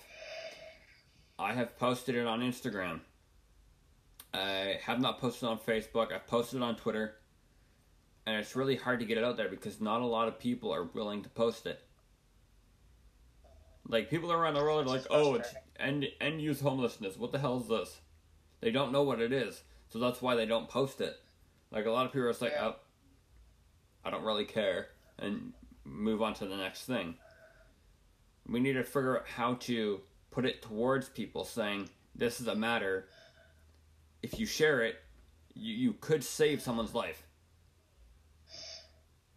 I 1.40 1.54
have 1.54 1.80
posted 1.80 2.16
it 2.16 2.28
on 2.28 2.42
Instagram. 2.42 3.00
I 4.34 4.78
have 4.84 5.00
not 5.00 5.22
posted 5.22 5.48
on 5.48 5.58
Facebook. 5.58 6.12
I've 6.12 6.28
posted 6.28 6.58
it 6.60 6.64
on 6.64 6.76
Twitter. 6.76 7.16
And 8.26 8.36
it's 8.36 8.58
really 8.58 8.76
hard 8.76 9.00
to 9.00 9.06
get 9.06 9.18
it 9.18 9.24
out 9.24 9.38
there 9.38 9.48
because 9.48 9.80
not 9.80 10.02
a 10.02 10.06
lot 10.06 10.28
of 10.28 10.38
people 10.38 10.74
are 10.74 10.84
willing 10.84 11.24
to 11.24 11.30
post 11.30 11.66
it. 11.66 11.82
Like 13.88 14.10
people 14.10 14.34
around 14.34 14.56
the 14.56 14.60
world 14.64 14.86
are 14.86 14.90
like, 14.90 15.06
"Oh, 15.10 15.36
it's 15.36 15.56
end 15.80 16.08
end 16.20 16.42
youth 16.42 16.60
homelessness. 16.60 17.16
What 17.16 17.32
the 17.32 17.40
hell 17.40 17.62
is 17.62 17.70
this?" 17.70 18.02
They 18.60 18.70
don't 18.70 18.92
know 18.92 19.04
what 19.04 19.22
it 19.22 19.32
is, 19.32 19.62
so 19.88 19.98
that's 19.98 20.22
why 20.22 20.36
they 20.36 20.46
don't 20.46 20.68
post 20.68 21.00
it. 21.00 21.16
Like 21.72 21.86
a 21.86 21.92
lot 21.92 22.06
of 22.06 22.12
people 22.12 22.28
are 22.28 22.32
just 22.32 22.42
like, 22.42 22.52
Yeah. 22.52 22.74
"Oh, 22.74 22.76
I 24.04 24.10
don't 24.10 24.26
really 24.26 24.44
care," 24.44 24.90
and 25.18 25.54
move 25.86 26.22
on 26.22 26.34
to 26.34 26.46
the 26.46 26.58
next 26.58 26.84
thing. 26.84 27.16
We 28.50 28.60
need 28.60 28.74
to 28.74 28.84
figure 28.84 29.18
out 29.20 29.28
how 29.28 29.56
to 29.56 30.02
put 30.32 30.46
it 30.46 30.62
towards 30.62 31.10
people, 31.10 31.44
saying, 31.44 31.90
"This 32.16 32.40
is 32.40 32.48
a 32.48 32.56
matter. 32.56 33.10
If 34.22 34.40
you 34.40 34.46
share 34.46 34.82
it, 34.82 35.02
you, 35.54 35.74
you 35.74 35.94
could 35.94 36.24
save 36.24 36.62
someone's 36.62 36.94
life." 36.94 37.24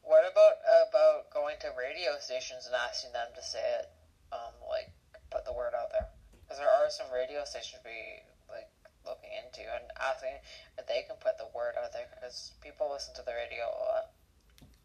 What 0.02 0.24
about 0.30 0.54
about 0.88 1.30
going 1.32 1.56
to 1.60 1.70
radio 1.78 2.18
stations 2.20 2.66
and 2.66 2.74
asking 2.74 3.12
them 3.12 3.28
to 3.34 3.42
say 3.42 3.62
it? 3.78 3.86
Um, 4.32 4.54
like 4.68 4.90
put 5.30 5.44
the 5.44 5.52
word 5.52 5.74
out 5.74 5.90
there 5.90 6.06
because 6.42 6.58
there 6.58 6.70
are 6.70 6.90
some 6.90 7.06
radio 7.14 7.44
stations 7.44 7.82
we 7.84 8.26
like 8.50 8.66
looking 9.06 9.30
into 9.30 9.62
and 9.62 9.86
asking 10.02 10.34
if 10.78 10.86
they 10.86 11.06
can 11.06 11.16
put 11.22 11.38
the 11.38 11.46
word 11.54 11.74
out 11.78 11.92
there 11.94 12.06
because 12.14 12.52
people 12.60 12.90
listen 12.90 13.14
to 13.14 13.22
the 13.22 13.34
radio 13.34 13.64
a 13.70 13.82
lot. 13.86 14.04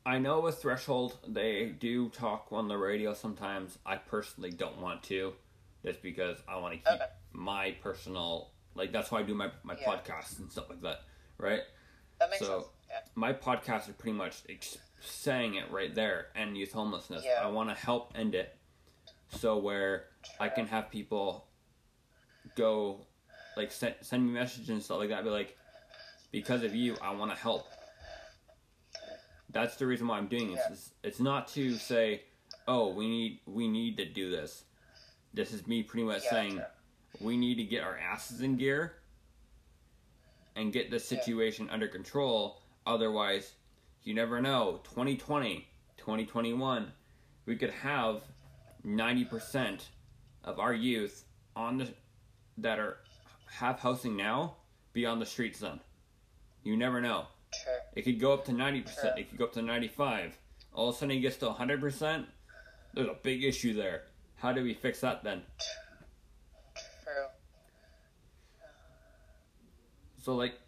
I 0.05 0.19
know 0.19 0.39
with 0.41 0.61
Threshold 0.61 1.17
they 1.27 1.65
do 1.79 2.09
talk 2.09 2.47
on 2.51 2.67
the 2.67 2.77
radio 2.77 3.13
sometimes. 3.13 3.77
I 3.85 3.95
personally 3.97 4.51
don't 4.51 4.79
want 4.79 5.01
to, 5.03 5.33
just 5.83 6.01
because 6.01 6.37
I 6.47 6.57
want 6.57 6.73
to 6.73 6.77
keep 6.79 6.87
Okay. 7.01 7.11
my 7.33 7.71
personal 7.81 8.51
like 8.75 8.91
that's 8.91 9.09
why 9.09 9.19
I 9.19 9.23
do 9.23 9.33
my 9.33 9.49
my 9.63 9.75
Yeah. 9.79 9.87
podcasts 9.87 10.37
and 10.39 10.51
stuff 10.51 10.69
like 10.69 10.81
that, 10.81 11.01
right? 11.37 11.61
That 12.19 12.29
makes 12.29 12.45
So- 12.45 12.59
sense. 12.61 12.71
Yeah. 12.89 13.01
My 13.15 13.33
podcast 13.33 13.89
is 13.89 13.95
pretty 13.95 14.15
much 14.17 14.43
ex- 14.47 14.77
saying 15.01 15.55
it 15.55 15.69
right 15.71 15.93
there, 15.95 16.27
end 16.35 16.55
youth 16.57 16.71
homelessness. 16.73 17.23
Yeah. 17.25 17.41
I 17.43 17.47
want 17.47 17.69
to 17.69 17.75
help 17.75 18.11
end 18.15 18.35
it, 18.35 18.55
so 19.29 19.57
where 19.57 20.09
I 20.39 20.49
can 20.49 20.67
have 20.67 20.91
people 20.91 21.47
go, 22.55 23.05
like 23.57 23.71
send 23.71 23.95
send 24.01 24.25
me 24.25 24.31
messages 24.33 24.69
and 24.69 24.83
stuff 24.83 24.99
like 24.99 25.09
that. 25.09 25.23
Be 25.23 25.29
like, 25.31 25.57
because 26.31 26.63
of 26.63 26.75
you, 26.75 26.95
I 27.01 27.11
want 27.11 27.31
to 27.31 27.37
help. 27.37 27.67
That's 29.55 29.77
the 29.77 29.85
reason 29.87 30.07
why 30.09 30.17
I'm 30.17 30.27
doing 30.27 30.51
this. 30.51 30.59
Yeah. 30.65 30.73
It's, 30.73 30.89
it's 31.01 31.19
not 31.21 31.47
to 31.53 31.77
say, 31.77 32.23
oh, 32.67 32.89
we 32.89 33.07
need 33.07 33.39
we 33.45 33.69
need 33.69 33.95
to 33.97 34.05
do 34.05 34.29
this. 34.29 34.65
This 35.33 35.53
is 35.53 35.65
me 35.65 35.81
pretty 35.81 36.03
much 36.05 36.23
Yeah, 36.25 36.29
saying 36.29 36.61
we 37.21 37.37
need 37.37 37.55
to 37.55 37.63
get 37.63 37.81
our 37.81 37.97
asses 37.97 38.41
in 38.41 38.57
gear 38.57 38.95
and 40.57 40.73
get 40.73 40.91
this 40.91 41.09
Yeah. 41.09 41.19
situation 41.19 41.69
under 41.69 41.87
control. 41.87 42.63
Otherwise, 42.85 43.53
you 44.03 44.13
never 44.13 44.41
know. 44.41 44.81
2020, 44.83 45.65
2021, 45.95 46.91
we 47.45 47.55
could 47.55 47.71
have 47.71 48.23
90% 48.85 49.85
of 50.43 50.59
our 50.59 50.73
youth 50.73 51.23
on 51.55 51.77
the 51.77 51.87
that 52.57 52.77
are 52.77 52.97
have 53.51 53.79
housing 53.79 54.17
now 54.17 54.57
be 54.91 55.05
on 55.05 55.19
the 55.19 55.25
streets 55.25 55.59
then. 55.59 55.79
You 56.63 56.75
never 56.75 56.99
know. 56.99 57.27
It 57.95 58.03
could 58.03 58.19
go 58.19 58.33
up 58.33 58.45
to 58.45 58.51
90%, 58.51 58.93
Sure. 58.93 59.13
it 59.17 59.29
could 59.29 59.37
go 59.37 59.45
up 59.45 59.53
to 59.53 59.61
95. 59.61 60.37
All 60.73 60.89
of 60.89 60.95
a 60.95 60.97
sudden 60.97 61.15
it 61.17 61.21
gets 61.21 61.37
to 61.37 61.47
100%. 61.49 62.27
There's 62.93 63.07
a 63.07 63.13
big 63.23 63.43
issue 63.43 63.73
there. 63.73 64.03
How 64.35 64.51
do 64.51 64.63
we 64.63 64.73
fix 64.73 64.99
that 65.01 65.23
then? 65.23 65.43
True. 67.03 67.27
So 70.21 70.35
like 70.35 70.59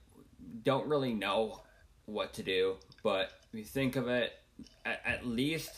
don't 0.63 0.87
really 0.87 1.13
know 1.13 1.61
what 2.05 2.33
to 2.35 2.43
do, 2.43 2.77
but 3.03 3.31
if 3.51 3.59
you 3.59 3.65
think 3.65 3.95
of 3.95 4.07
it 4.07 4.33
at, 4.85 5.01
at 5.05 5.25
least 5.25 5.71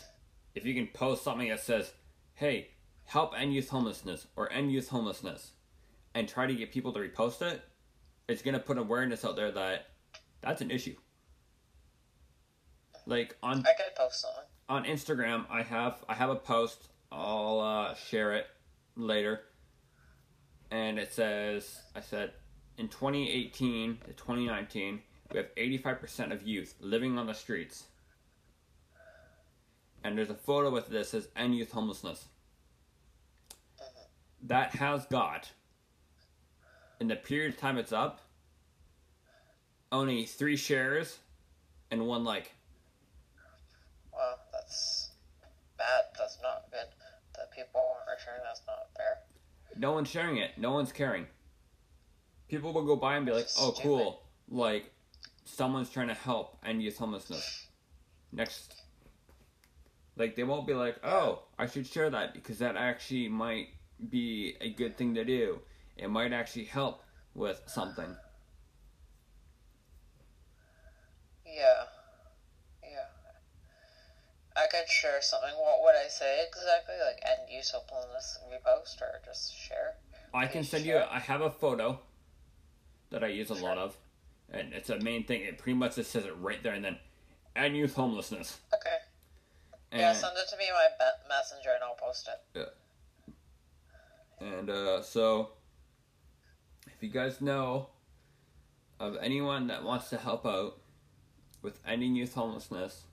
if 0.56 0.66
you 0.66 0.74
can 0.74 0.88
post 0.88 1.24
something 1.24 1.50
that 1.50 1.60
says, 1.62 1.94
"Hey, 2.36 2.72
help 3.06 3.34
end 3.40 3.54
youth 3.54 3.70
homelessness" 3.70 4.28
or 4.36 4.52
"end 4.52 4.72
youth 4.72 4.90
homelessness," 4.90 5.54
and 6.14 6.28
try 6.28 6.46
to 6.46 6.54
get 6.54 6.72
people 6.72 6.94
to 6.94 7.00
repost 7.00 7.42
it, 7.42 7.62
it's 8.28 8.42
gonna 8.42 8.60
put 8.60 8.78
awareness 8.78 9.26
out 9.26 9.36
there 9.36 9.52
that 9.52 9.88
that's 10.42 10.62
an 10.62 10.72
issue. 10.72 10.96
Like 13.10 13.36
on 13.42 13.66
I 13.66 13.74
could 13.74 13.96
post 13.98 14.22
something. 14.22 14.44
on 14.70 14.86
Instagram, 14.86 15.46
I 15.50 15.64
have 15.64 16.06
I 16.08 16.14
have 16.14 16.30
a 16.30 16.36
post. 16.36 16.90
I'll 17.12 17.60
uh, 17.60 17.96
share 17.96 18.34
it 18.34 18.46
later, 18.96 19.42
and 20.70 21.00
it 21.00 21.12
says 21.12 21.82
I 21.96 22.02
said 22.02 22.34
in 22.78 22.88
2018 22.88 23.98
to 24.06 24.14
2019 24.14 25.02
we 25.32 25.38
have 25.38 25.56
85% 25.56 26.32
of 26.32 26.44
youth 26.44 26.76
living 26.80 27.18
on 27.18 27.26
the 27.26 27.34
streets, 27.34 27.86
and 30.04 30.16
there's 30.16 30.30
a 30.30 30.36
photo 30.36 30.70
with 30.70 30.88
this 30.90 31.10
that 31.10 31.24
says 31.24 31.30
end 31.36 31.56
youth 31.56 31.72
homelessness. 31.72 32.26
That 34.44 34.76
has 34.76 35.08
got 35.08 35.52
in 37.00 37.08
the 37.08 37.16
period 37.16 37.56
of 37.56 37.60
time 37.60 37.80
it's 37.80 37.92
up 37.92 38.22
only 39.92 40.26
three 40.26 40.58
shares 40.58 41.18
and 41.90 42.06
one 42.06 42.24
like. 42.24 42.52
That's 44.70 45.10
bad. 45.78 46.04
That's 46.18 46.38
not 46.44 46.66
good. 46.72 46.88
That 47.36 47.52
people 47.52 47.82
are 48.08 48.18
sharing 48.24 48.42
that's 48.44 48.62
not 48.68 48.90
fair. 48.96 49.20
No 49.76 49.94
one's 49.94 50.10
sharing 50.10 50.38
it. 50.38 50.58
No 50.58 50.72
one's 50.72 50.92
caring. 50.92 51.28
People 52.48 52.74
will 52.74 52.86
go 52.86 52.96
by 52.96 53.16
and 53.16 53.26
be 53.26 53.32
like, 53.32 53.48
"Oh, 53.58 53.72
Stupid. 53.72 53.82
cool! 53.84 54.24
Like, 54.48 54.92
someone's 55.46 55.90
trying 55.90 56.08
to 56.08 56.14
help 56.14 56.58
end 56.64 56.84
youth 56.84 56.98
homelessness." 56.98 57.68
Next, 58.32 58.84
like 60.16 60.36
they 60.36 60.44
won't 60.44 60.68
be 60.68 60.74
like, 60.74 60.98
"Oh, 61.04 61.44
I 61.58 61.66
should 61.68 61.88
share 61.88 62.10
that 62.10 62.34
because 62.34 62.60
that 62.60 62.76
actually 62.76 63.30
might 63.30 63.70
be 64.10 64.56
a 64.62 64.70
good 64.72 64.98
thing 64.98 65.16
to 65.16 65.24
do. 65.24 65.62
It 65.98 66.10
might 66.10 66.34
actually 66.34 66.66
help 66.66 67.04
with 67.34 67.62
something." 67.68 68.16
Yeah. 71.46 71.86
I 74.56 74.66
could 74.72 74.90
share 74.90 75.22
something. 75.22 75.52
What 75.58 75.84
would 75.84 75.96
I 75.96 76.08
say 76.08 76.44
exactly? 76.48 76.96
Like 77.06 77.22
end 77.24 77.50
use 77.50 77.72
hopelessness 77.72 78.40
repost 78.52 79.02
or 79.02 79.20
just 79.26 79.56
share? 79.56 79.96
I 80.34 80.48
can 80.48 80.64
send 80.64 80.86
you. 80.86 80.98
I 80.98 81.20
have 81.20 81.42
a 81.42 81.50
photo 81.50 82.00
that 83.10 83.24
I 83.24 83.28
use 83.28 83.50
a 83.50 83.56
lot 83.56 83.78
of, 83.78 83.98
and 84.52 84.74
it's 84.74 84.90
a 84.90 85.00
main 85.00 85.24
thing. 85.26 85.42
It 85.42 85.58
pretty 85.58 85.78
much 85.78 85.96
just 85.96 86.12
says 86.12 86.26
it 86.26 86.36
right 86.40 86.62
there, 86.62 86.74
and 86.74 86.84
then 86.84 86.98
end 87.56 87.78
youth 87.78 87.96
homelessness. 87.96 88.60
Okay. 88.74 88.98
And 89.92 90.02
yeah, 90.02 90.14
send 90.14 90.38
it 90.38 90.50
to 90.50 90.58
me 90.58 90.66
in 90.68 90.74
my 90.74 91.36
messenger 91.36 91.70
and 91.74 91.84
I'll 91.84 91.96
post 91.96 92.30
it. 92.30 92.60
Yeah. 94.42 94.48
And 94.48 94.70
uh, 94.70 95.02
so, 95.02 95.50
if 96.86 97.02
you 97.02 97.10
guys 97.10 97.42
know 97.42 97.88
of 99.00 99.18
anyone 99.22 99.68
that 99.68 99.84
wants 99.84 100.10
to 100.10 100.18
help 100.18 100.46
out 100.46 100.78
with 101.62 101.80
ending 101.88 102.16
youth 102.16 102.34
homelessness, 102.36 103.04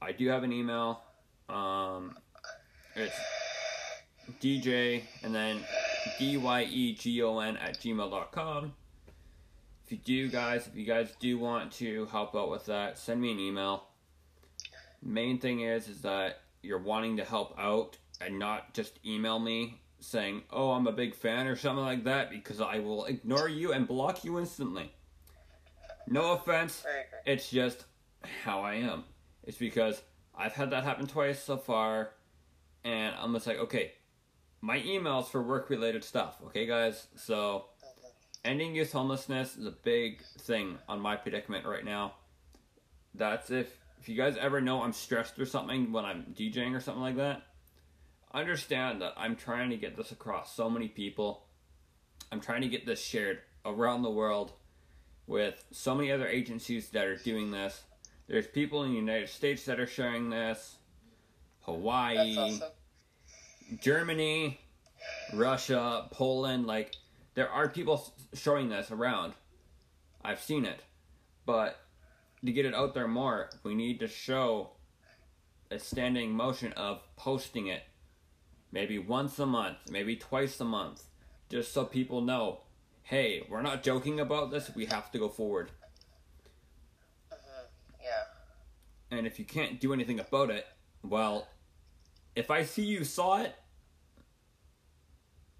I 0.00 0.12
do 0.12 0.28
have 0.28 0.42
an 0.42 0.52
email. 0.52 1.02
Um, 1.48 2.16
it's 2.94 3.14
DJ 4.40 5.02
and 5.22 5.34
then 5.34 5.60
D 6.18 6.36
Y 6.36 6.62
E 6.64 6.94
G 6.94 7.22
O 7.22 7.38
N 7.38 7.56
at 7.56 7.78
gmail.com. 7.78 8.74
If 9.84 9.92
you 9.92 9.98
do, 9.98 10.28
guys, 10.28 10.66
if 10.66 10.74
you 10.74 10.84
guys 10.84 11.14
do 11.20 11.38
want 11.38 11.70
to 11.74 12.06
help 12.06 12.34
out 12.34 12.50
with 12.50 12.66
that, 12.66 12.98
send 12.98 13.20
me 13.20 13.30
an 13.30 13.38
email. 13.38 13.84
Main 15.00 15.38
thing 15.38 15.60
is, 15.60 15.88
is 15.88 16.00
that 16.02 16.40
you're 16.62 16.82
wanting 16.82 17.16
to 17.18 17.24
help 17.24 17.54
out 17.56 17.96
and 18.20 18.38
not 18.38 18.74
just 18.74 18.98
email 19.06 19.38
me 19.38 19.80
saying, 20.00 20.42
"Oh, 20.50 20.72
I'm 20.72 20.86
a 20.86 20.92
big 20.92 21.14
fan" 21.14 21.46
or 21.46 21.54
something 21.54 21.84
like 21.84 22.04
that, 22.04 22.30
because 22.30 22.60
I 22.60 22.80
will 22.80 23.04
ignore 23.04 23.48
you 23.48 23.72
and 23.72 23.86
block 23.86 24.24
you 24.24 24.38
instantly. 24.38 24.92
No 26.08 26.32
offense, 26.32 26.84
it's 27.24 27.50
just 27.50 27.84
how 28.44 28.60
I 28.60 28.74
am. 28.74 29.04
It's 29.46 29.56
because 29.56 30.02
I've 30.36 30.52
had 30.52 30.70
that 30.70 30.84
happen 30.84 31.06
twice 31.06 31.42
so 31.42 31.56
far, 31.56 32.10
and 32.84 33.14
I'm 33.18 33.32
just 33.32 33.46
like, 33.46 33.58
okay, 33.58 33.92
my 34.60 34.80
emails 34.80 35.26
for 35.28 35.42
work 35.42 35.70
related 35.70 36.04
stuff, 36.04 36.36
okay, 36.46 36.66
guys? 36.66 37.06
So, 37.14 37.66
ending 38.44 38.74
youth 38.74 38.92
homelessness 38.92 39.56
is 39.56 39.66
a 39.66 39.70
big 39.70 40.22
thing 40.40 40.78
on 40.88 41.00
my 41.00 41.16
predicament 41.16 41.64
right 41.64 41.84
now. 41.84 42.14
That's 43.14 43.50
if 43.50 43.72
if 43.98 44.08
you 44.08 44.16
guys 44.16 44.36
ever 44.36 44.60
know 44.60 44.82
I'm 44.82 44.92
stressed 44.92 45.38
or 45.38 45.46
something 45.46 45.90
when 45.90 46.04
I'm 46.04 46.34
DJing 46.36 46.76
or 46.76 46.80
something 46.80 47.02
like 47.02 47.16
that, 47.16 47.42
understand 48.32 49.00
that 49.02 49.14
I'm 49.16 49.36
trying 49.36 49.70
to 49.70 49.76
get 49.76 49.96
this 49.96 50.12
across 50.12 50.54
so 50.54 50.68
many 50.68 50.88
people. 50.88 51.46
I'm 52.30 52.40
trying 52.40 52.62
to 52.62 52.68
get 52.68 52.86
this 52.86 53.02
shared 53.02 53.40
around 53.64 54.02
the 54.02 54.10
world 54.10 54.52
with 55.26 55.64
so 55.72 55.94
many 55.94 56.12
other 56.12 56.28
agencies 56.28 56.90
that 56.90 57.06
are 57.06 57.16
doing 57.16 57.50
this. 57.50 57.82
There's 58.28 58.46
people 58.46 58.82
in 58.82 58.90
the 58.90 58.96
United 58.96 59.28
States 59.28 59.64
that 59.66 59.78
are 59.78 59.86
sharing 59.86 60.30
this, 60.30 60.76
Hawaii, 61.60 62.36
awesome. 62.36 62.70
Germany, 63.80 64.60
Russia, 65.32 66.08
Poland, 66.10 66.66
like 66.66 66.94
there 67.34 67.48
are 67.48 67.68
people 67.68 68.12
showing 68.34 68.68
this 68.68 68.90
around. 68.90 69.34
I've 70.24 70.40
seen 70.40 70.64
it. 70.64 70.80
But 71.44 71.78
to 72.44 72.52
get 72.52 72.66
it 72.66 72.74
out 72.74 72.94
there 72.94 73.06
more, 73.08 73.50
we 73.62 73.74
need 73.74 74.00
to 74.00 74.08
show 74.08 74.70
a 75.70 75.78
standing 75.78 76.32
motion 76.32 76.72
of 76.72 77.00
posting 77.16 77.68
it 77.68 77.82
maybe 78.72 78.98
once 78.98 79.38
a 79.38 79.46
month, 79.46 79.78
maybe 79.88 80.16
twice 80.16 80.60
a 80.60 80.64
month, 80.64 81.04
just 81.48 81.72
so 81.72 81.84
people 81.84 82.20
know, 82.20 82.60
hey, 83.04 83.46
we're 83.48 83.62
not 83.62 83.82
joking 83.82 84.18
about 84.18 84.50
this, 84.50 84.70
we 84.74 84.86
have 84.86 85.10
to 85.12 85.18
go 85.18 85.28
forward. 85.28 85.70
Mhm. 87.32 87.38
Yeah. 88.02 88.24
And 89.10 89.26
if 89.26 89.38
you 89.38 89.44
can't 89.44 89.80
do 89.80 89.92
anything 89.92 90.18
about 90.20 90.50
it, 90.50 90.66
well, 91.02 91.48
if 92.34 92.50
I 92.50 92.64
see 92.64 92.82
you 92.82 93.04
saw 93.04 93.42
it, 93.42 93.54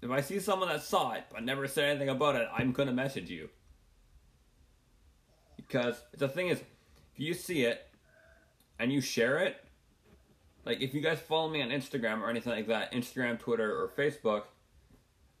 if 0.01 0.11
I 0.11 0.21
see 0.21 0.39
someone 0.39 0.69
that 0.69 0.83
saw 0.83 1.13
it 1.13 1.23
but 1.31 1.43
never 1.43 1.67
said 1.67 1.89
anything 1.89 2.09
about 2.09 2.35
it, 2.35 2.47
I'm 2.55 2.71
gonna 2.71 2.93
message 2.93 3.29
you. 3.29 3.49
Because 5.55 6.01
the 6.17 6.29
thing 6.29 6.49
is, 6.49 6.59
if 6.59 7.19
you 7.19 7.33
see 7.33 7.63
it 7.63 7.87
and 8.79 8.91
you 8.91 9.01
share 9.01 9.39
it, 9.39 9.57
like 10.65 10.81
if 10.81 10.93
you 10.93 11.01
guys 11.01 11.19
follow 11.19 11.49
me 11.49 11.61
on 11.61 11.69
Instagram 11.69 12.21
or 12.21 12.29
anything 12.29 12.53
like 12.53 12.67
that, 12.67 12.91
Instagram, 12.91 13.39
Twitter, 13.39 13.71
or 13.71 13.89
Facebook, 13.97 14.43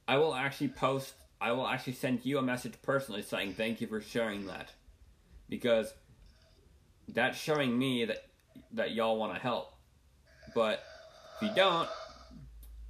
I 0.07 0.17
will 0.17 0.33
actually 0.33 0.69
post, 0.69 1.13
I 1.39 1.51
will 1.51 1.67
actually 1.67 1.93
send 1.93 2.25
you 2.25 2.37
a 2.37 2.41
message 2.41 2.73
personally 2.81 3.21
saying 3.21 3.53
thank 3.53 3.81
you 3.81 3.87
for 3.87 4.01
sharing 4.01 4.47
that. 4.47 4.71
Because 5.49 5.93
that's 7.07 7.37
showing 7.37 7.77
me 7.77 8.05
that 8.05 8.25
that 8.73 8.91
y'all 8.91 9.17
want 9.17 9.33
to 9.33 9.39
help. 9.39 9.73
But 10.53 10.83
if 11.35 11.49
you 11.49 11.55
don't, 11.55 11.87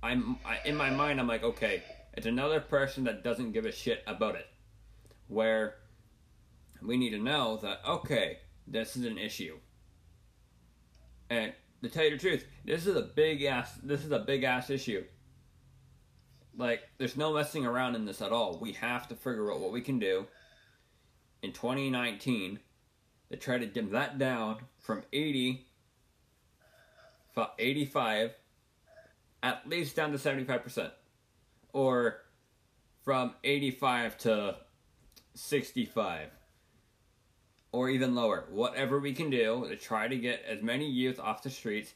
I'm 0.02 0.38
I, 0.46 0.60
in 0.66 0.76
my 0.76 0.90
mind 0.90 1.20
I'm 1.20 1.28
like, 1.28 1.44
okay, 1.44 1.84
it's 2.14 2.26
another 2.26 2.60
person 2.60 3.04
that 3.06 3.24
doesn't 3.24 3.52
give 3.52 3.66
a 3.66 3.72
shit 3.72 4.04
about 4.08 4.36
it. 4.36 4.48
Where 5.28 5.76
we 6.82 6.98
need 6.98 7.12
to 7.12 7.20
know 7.20 7.58
that 7.58 7.82
okay, 7.88 8.40
this 8.66 8.96
is 8.96 9.06
an 9.06 9.18
issue. 9.18 9.58
And 11.30 11.54
to 11.84 11.90
tell 11.90 12.06
you 12.06 12.12
the 12.12 12.18
truth, 12.18 12.46
this 12.66 12.88
is 12.88 12.96
a 12.96 13.02
big 13.02 13.44
ass 13.44 13.74
this 13.84 14.04
is 14.04 14.12
a 14.12 14.20
big 14.20 14.44
ass 14.44 14.70
issue. 14.70 15.04
Like 16.58 16.82
there's 16.98 17.18
no 17.18 17.34
messing 17.34 17.66
around 17.66 17.96
in 17.96 18.06
this 18.06 18.22
at 18.22 18.32
all. 18.32 18.58
We 18.60 18.74
have 18.74 19.08
to 19.10 19.16
figure 19.16 19.52
out 19.52 19.60
what 19.60 19.72
we 19.72 19.82
can 19.82 20.00
do 20.00 20.26
in 21.44 21.52
2019 21.54 22.60
to 23.32 23.38
try 23.38 23.58
to 23.58 23.66
dim 23.66 23.92
that 23.92 24.18
down 24.18 24.58
from 24.80 25.04
80 25.12 25.66
fi- 27.34 27.50
85 27.60 28.32
at 29.44 29.68
least 29.70 29.96
down 29.96 30.12
to 30.12 30.18
75% 30.18 30.92
or 31.74 32.22
from 33.04 33.36
85 33.44 34.18
to 34.20 34.56
65 35.36 36.30
or 37.72 37.90
even 37.90 38.16
lower. 38.16 38.48
Whatever 38.50 39.00
we 39.00 39.14
can 39.14 39.30
do 39.30 39.68
to 39.70 39.76
try 39.76 40.08
to 40.08 40.18
get 40.18 40.44
as 40.48 40.64
many 40.64 40.90
youth 40.90 41.20
off 41.20 41.44
the 41.44 41.50
streets 41.50 41.94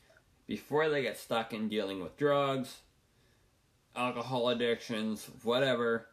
before 0.47 0.89
they 0.89 1.01
get 1.01 1.17
stuck 1.17 1.53
in 1.53 1.69
dealing 1.69 2.01
with 2.01 2.17
drugs 2.17 2.77
alcohol 3.95 4.49
addictions 4.49 5.29
whatever 5.43 6.07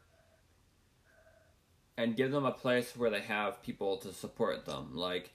and 1.99 2.17
give 2.17 2.31
them 2.31 2.47
a 2.47 2.53
place 2.53 2.97
where 2.97 3.11
they 3.11 3.21
have 3.21 3.61
people 3.61 3.97
to 3.97 4.13
support 4.13 4.65
them, 4.65 4.93
like 4.95 5.35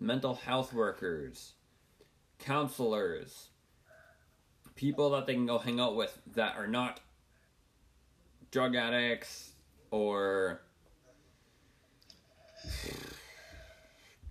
mental 0.00 0.34
health 0.34 0.74
workers, 0.74 1.52
counselors, 2.40 3.46
people 4.74 5.10
that 5.10 5.26
they 5.26 5.34
can 5.34 5.46
go 5.46 5.58
hang 5.58 5.78
out 5.78 5.94
with 5.94 6.18
that 6.34 6.56
are 6.56 6.66
not 6.66 6.98
drug 8.50 8.74
addicts 8.74 9.52
or 9.92 10.60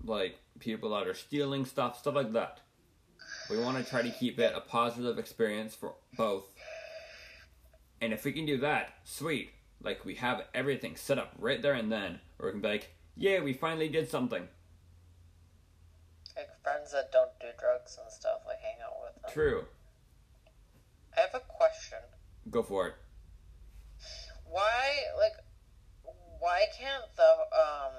like 0.04 0.38
people 0.60 0.90
that 0.90 1.08
are 1.08 1.14
stealing 1.14 1.64
stuff, 1.64 1.98
stuff 1.98 2.14
like 2.14 2.34
that. 2.34 2.60
We 3.50 3.58
want 3.58 3.78
to 3.78 3.90
try 3.90 4.02
to 4.02 4.12
keep 4.12 4.38
it 4.38 4.52
a 4.54 4.60
positive 4.60 5.18
experience 5.18 5.76
for 5.76 5.94
both. 6.18 6.44
And 8.02 8.12
if 8.12 8.26
we 8.26 8.34
can 8.34 8.46
do 8.46 8.58
that, 8.58 8.96
sweet. 9.06 9.52
Like 9.82 10.06
we 10.06 10.16
have 10.16 10.44
everything 10.54 10.96
set 10.96 11.18
up 11.18 11.34
right 11.38 11.62
there 11.62 11.74
and 11.74 11.92
then, 11.92 12.20
or 12.38 12.48
we 12.48 12.52
can 12.52 12.62
be 12.62 12.68
like, 12.68 12.94
"Yeah, 13.16 13.42
we 13.42 13.54
finally 13.54 13.90
did 13.90 14.10
something." 14.10 14.48
Like 16.36 16.50
friends 16.64 16.92
that 16.92 17.12
don't 17.12 17.38
do 17.40 17.48
drugs 17.58 17.98
and 18.02 18.12
stuff, 18.12 18.42
like 18.46 18.60
hang 18.60 18.78
out 18.86 18.96
with 19.02 19.22
them. 19.22 19.32
True. 19.32 19.66
I 21.18 21.22
have 21.22 21.36
a 21.36 21.40
question. 21.40 22.00
Go 22.50 22.64
for 22.64 22.88
it. 22.88 22.96
Why, 24.46 24.96
like, 25.18 25.34
why 26.40 26.66
can't 26.78 27.04
the 27.16 27.32
um 27.56 27.94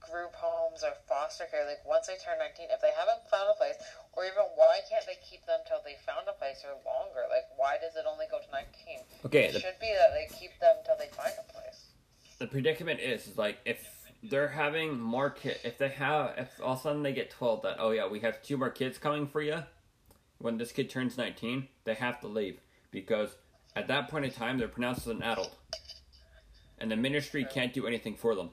group 0.00 0.34
homes 0.34 0.84
or 0.84 0.92
foster 1.34 1.50
care, 1.50 1.66
like, 1.66 1.84
once 1.84 2.06
they 2.06 2.14
turn 2.14 2.38
19, 2.38 2.68
if 2.70 2.80
they 2.80 2.94
haven't 2.96 3.26
found 3.30 3.50
a 3.50 3.58
place, 3.58 3.74
or 4.12 4.24
even 4.24 4.46
why 4.54 4.78
can't 4.88 5.04
they 5.06 5.18
keep 5.28 5.44
them 5.46 5.58
till 5.66 5.82
they 5.84 5.96
found 6.06 6.28
a 6.28 6.32
place 6.38 6.62
or 6.62 6.78
longer? 6.86 7.26
Like, 7.28 7.50
why 7.56 7.76
does 7.82 7.96
it 7.96 8.06
only 8.06 8.26
go 8.30 8.38
to 8.38 8.50
19? 8.54 9.02
Okay, 9.26 9.50
It 9.50 9.52
the, 9.52 9.60
should 9.60 9.80
be 9.80 9.90
that 9.98 10.14
they 10.14 10.30
keep 10.30 10.54
them 10.60 10.76
till 10.86 10.96
they 10.96 11.10
find 11.10 11.34
a 11.38 11.52
place. 11.52 11.90
the 12.38 12.46
predicament 12.46 13.00
is, 13.00 13.26
is 13.26 13.38
like 13.38 13.58
if 13.64 13.82
they're 14.22 14.48
having 14.48 15.00
more 15.00 15.30
kids, 15.30 15.58
if 15.64 15.78
they 15.78 15.88
have, 15.88 16.34
if 16.38 16.48
all 16.62 16.74
of 16.74 16.78
a 16.78 16.82
sudden 16.82 17.02
they 17.02 17.12
get 17.12 17.30
told 17.30 17.62
that, 17.62 17.76
oh 17.78 17.90
yeah, 17.90 18.06
we 18.06 18.20
have 18.20 18.42
two 18.42 18.56
more 18.56 18.70
kids 18.70 18.98
coming 18.98 19.26
for 19.26 19.42
you, 19.42 19.62
when 20.38 20.58
this 20.58 20.72
kid 20.72 20.88
turns 20.88 21.18
19, 21.18 21.68
they 21.84 21.94
have 21.94 22.20
to 22.20 22.28
leave 22.28 22.60
because 22.90 23.34
at 23.74 23.88
that 23.88 24.08
point 24.08 24.24
in 24.24 24.30
time 24.30 24.58
they're 24.58 24.68
pronounced 24.68 25.02
as 25.02 25.08
an 25.08 25.22
adult, 25.22 25.54
and 26.78 26.90
the 26.90 26.96
ministry 26.96 27.44
can't 27.44 27.74
do 27.74 27.86
anything 27.86 28.14
for 28.14 28.34
them. 28.34 28.50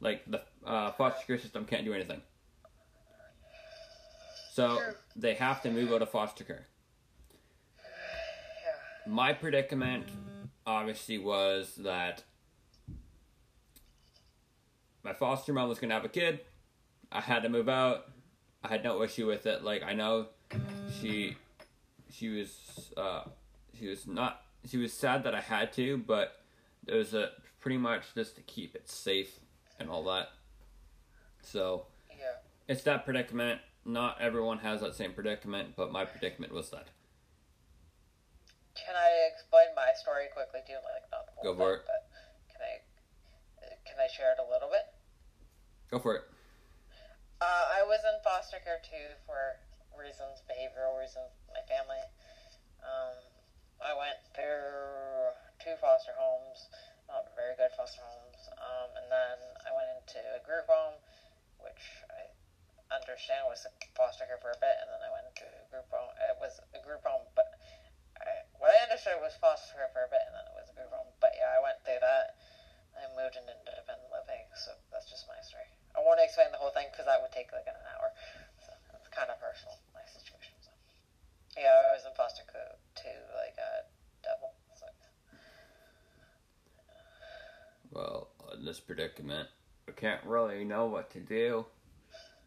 Like 0.00 0.22
the 0.26 0.42
uh, 0.66 0.92
foster 0.92 1.24
care 1.26 1.38
system 1.38 1.64
can't 1.64 1.84
do 1.84 1.92
anything. 1.94 2.20
So 4.52 4.76
Sure. 4.76 4.96
they 5.16 5.34
have 5.34 5.62
to 5.62 5.70
move 5.70 5.92
out 5.92 6.02
of 6.02 6.10
foster 6.10 6.44
care. 6.44 6.66
My 9.06 9.32
predicament 9.32 10.06
obviously 10.66 11.18
was 11.18 11.74
that 11.76 12.22
my 15.02 15.12
foster 15.12 15.52
mom 15.52 15.68
was 15.68 15.78
gonna 15.78 15.94
have 15.94 16.04
a 16.04 16.08
kid. 16.08 16.40
I 17.12 17.20
had 17.20 17.42
to 17.42 17.48
move 17.48 17.68
out. 17.68 18.10
I 18.62 18.68
had 18.68 18.82
no 18.82 19.02
issue 19.02 19.26
with 19.26 19.44
it. 19.46 19.62
Like 19.62 19.82
I 19.82 19.92
know 19.92 20.28
she 21.00 21.36
she 22.10 22.28
was 22.30 22.92
uh 22.96 23.24
she 23.78 23.88
was 23.88 24.06
not 24.06 24.40
she 24.66 24.78
was 24.78 24.92
sad 24.92 25.24
that 25.24 25.34
I 25.34 25.40
had 25.40 25.72
to, 25.74 25.98
but 25.98 26.40
it 26.86 26.94
was 26.94 27.12
a 27.12 27.30
pretty 27.60 27.76
much 27.76 28.04
just 28.14 28.36
to 28.36 28.42
keep 28.42 28.74
it 28.74 28.88
safe 28.88 29.38
and 29.78 29.90
all 29.90 30.04
that. 30.04 30.28
So 31.44 31.86
Yeah. 32.10 32.36
it's 32.68 32.82
that 32.84 33.04
predicament. 33.04 33.60
Not 33.84 34.20
everyone 34.20 34.58
has 34.64 34.80
that 34.80 34.94
same 34.94 35.12
predicament, 35.12 35.76
but 35.76 35.92
my 35.92 36.04
predicament 36.04 36.52
was 36.52 36.70
that. 36.70 36.88
can 38.74 38.96
I 38.98 39.30
explain 39.30 39.70
my 39.78 39.92
story 39.94 40.26
quickly 40.34 40.58
too? 40.66 40.74
Like 40.82 41.06
not 41.14 41.26
the 41.30 41.32
whole 41.38 41.44
Go 41.46 41.54
for 41.54 41.70
thing, 41.78 41.78
it. 41.78 41.86
but 41.86 42.02
can 42.50 42.60
I 42.66 42.74
can 43.86 43.96
I 44.02 44.08
share 44.10 44.32
it 44.34 44.42
a 44.42 44.48
little 44.50 44.66
bit? 44.68 44.82
Go 45.90 46.00
for 46.02 46.16
it. 46.18 46.24
Uh, 47.40 47.64
I 47.70 47.84
was 47.86 48.00
in 48.02 48.18
foster 48.26 48.58
care 48.64 48.82
too 48.82 49.14
for 49.30 49.62
reasons, 49.94 50.42
behavioral 50.50 50.98
reasons, 50.98 51.30
my 51.54 51.62
family. 51.70 52.02
Um, 52.82 53.14
I 53.78 53.94
went 53.94 54.18
through 54.34 55.30
two 55.62 55.76
foster 55.78 56.12
homes, 56.18 56.66
not 57.06 57.30
very 57.38 57.54
good 57.54 57.70
foster 57.78 58.02
homes, 58.02 58.42
um, 58.58 58.90
and 58.98 59.06
then 59.06 59.36
I 59.62 59.70
went 59.70 59.86
into 60.02 60.18
a 60.34 60.42
group 60.42 60.66
home, 60.66 60.98
which 61.64 61.84
I 62.12 62.28
understand 62.92 63.48
was 63.48 63.64
foster 63.96 64.28
care 64.28 64.38
for 64.38 64.52
a 64.52 64.60
bit, 64.60 64.76
and 64.84 64.88
then 64.92 65.00
I 65.02 65.10
went 65.10 65.26
into 65.32 65.48
a 65.48 65.64
group 65.72 65.88
home. 65.88 66.12
Uh, 66.14 66.36
it 66.36 66.38
was 66.38 66.60
a 66.76 66.80
group 66.84 67.02
home, 67.02 67.26
but 67.34 67.56
I, 68.20 68.44
what 68.60 68.70
I 68.70 68.78
understood 68.86 69.18
was 69.18 69.34
foster 69.40 69.74
care 69.74 69.90
for 69.90 70.04
a 70.04 70.10
bit, 70.12 70.22
and 70.28 70.34
then 70.36 70.44
it 70.46 70.54
was 70.54 70.68
a 70.70 70.76
group 70.76 70.92
home. 70.92 71.10
But 71.18 71.34
yeah, 71.34 71.50
I 71.56 71.60
went 71.64 71.80
through 71.82 72.04
that. 72.04 72.36
I 72.94 73.10
moved 73.18 73.34
into 73.34 73.50
independent 73.50 74.06
living, 74.14 74.46
so 74.54 74.70
that's 74.94 75.10
just 75.10 75.26
my 75.26 75.40
story. 75.42 75.66
I 75.98 76.02
won't 76.02 76.22
explain 76.22 76.54
the 76.54 76.62
whole 76.62 76.70
thing 76.70 76.86
because 76.90 77.10
that 77.10 77.18
would 77.18 77.34
take 77.34 77.50
like 77.50 77.66
an 77.66 77.74
hour. 77.74 78.14
So 78.62 78.70
it's 78.94 79.10
kind 79.10 79.30
of 79.30 79.38
personal, 79.42 79.74
my 79.90 80.06
situation. 80.06 80.54
So. 80.62 80.70
Yeah, 81.58 81.74
I 81.74 81.98
was 81.98 82.06
in 82.06 82.14
foster 82.14 82.46
care 82.46 82.78
too, 82.94 83.18
like 83.34 83.58
a 83.58 83.90
double. 84.22 84.54
So. 84.78 84.86
Well, 87.90 88.30
in 88.54 88.62
this 88.62 88.78
predicament, 88.78 89.50
can't 89.96 90.24
really 90.24 90.64
know 90.64 90.86
what 90.86 91.10
to 91.10 91.20
do. 91.20 91.66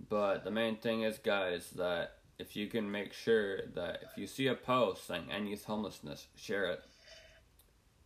But 0.09 0.43
the 0.43 0.51
main 0.51 0.77
thing 0.77 1.01
is, 1.01 1.17
guys, 1.17 1.71
that 1.71 2.17
if 2.39 2.55
you 2.55 2.67
can 2.67 2.91
make 2.91 3.13
sure 3.13 3.61
that 3.73 3.99
if 4.03 4.17
you 4.17 4.27
see 4.27 4.47
a 4.47 4.55
post 4.55 5.07
saying 5.07 5.25
end 5.31 5.49
youth 5.49 5.65
homelessness, 5.65 6.27
share 6.35 6.65
it. 6.65 6.81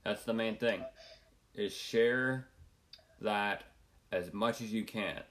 That's 0.04 0.24
the 0.24 0.34
main 0.34 0.58
thing. 0.58 0.84
Is 1.54 1.74
share 1.74 2.48
that 3.20 3.64
as 4.12 4.34
much 4.34 4.62
as 4.62 4.72
you 4.72 4.84
can. 4.84 5.22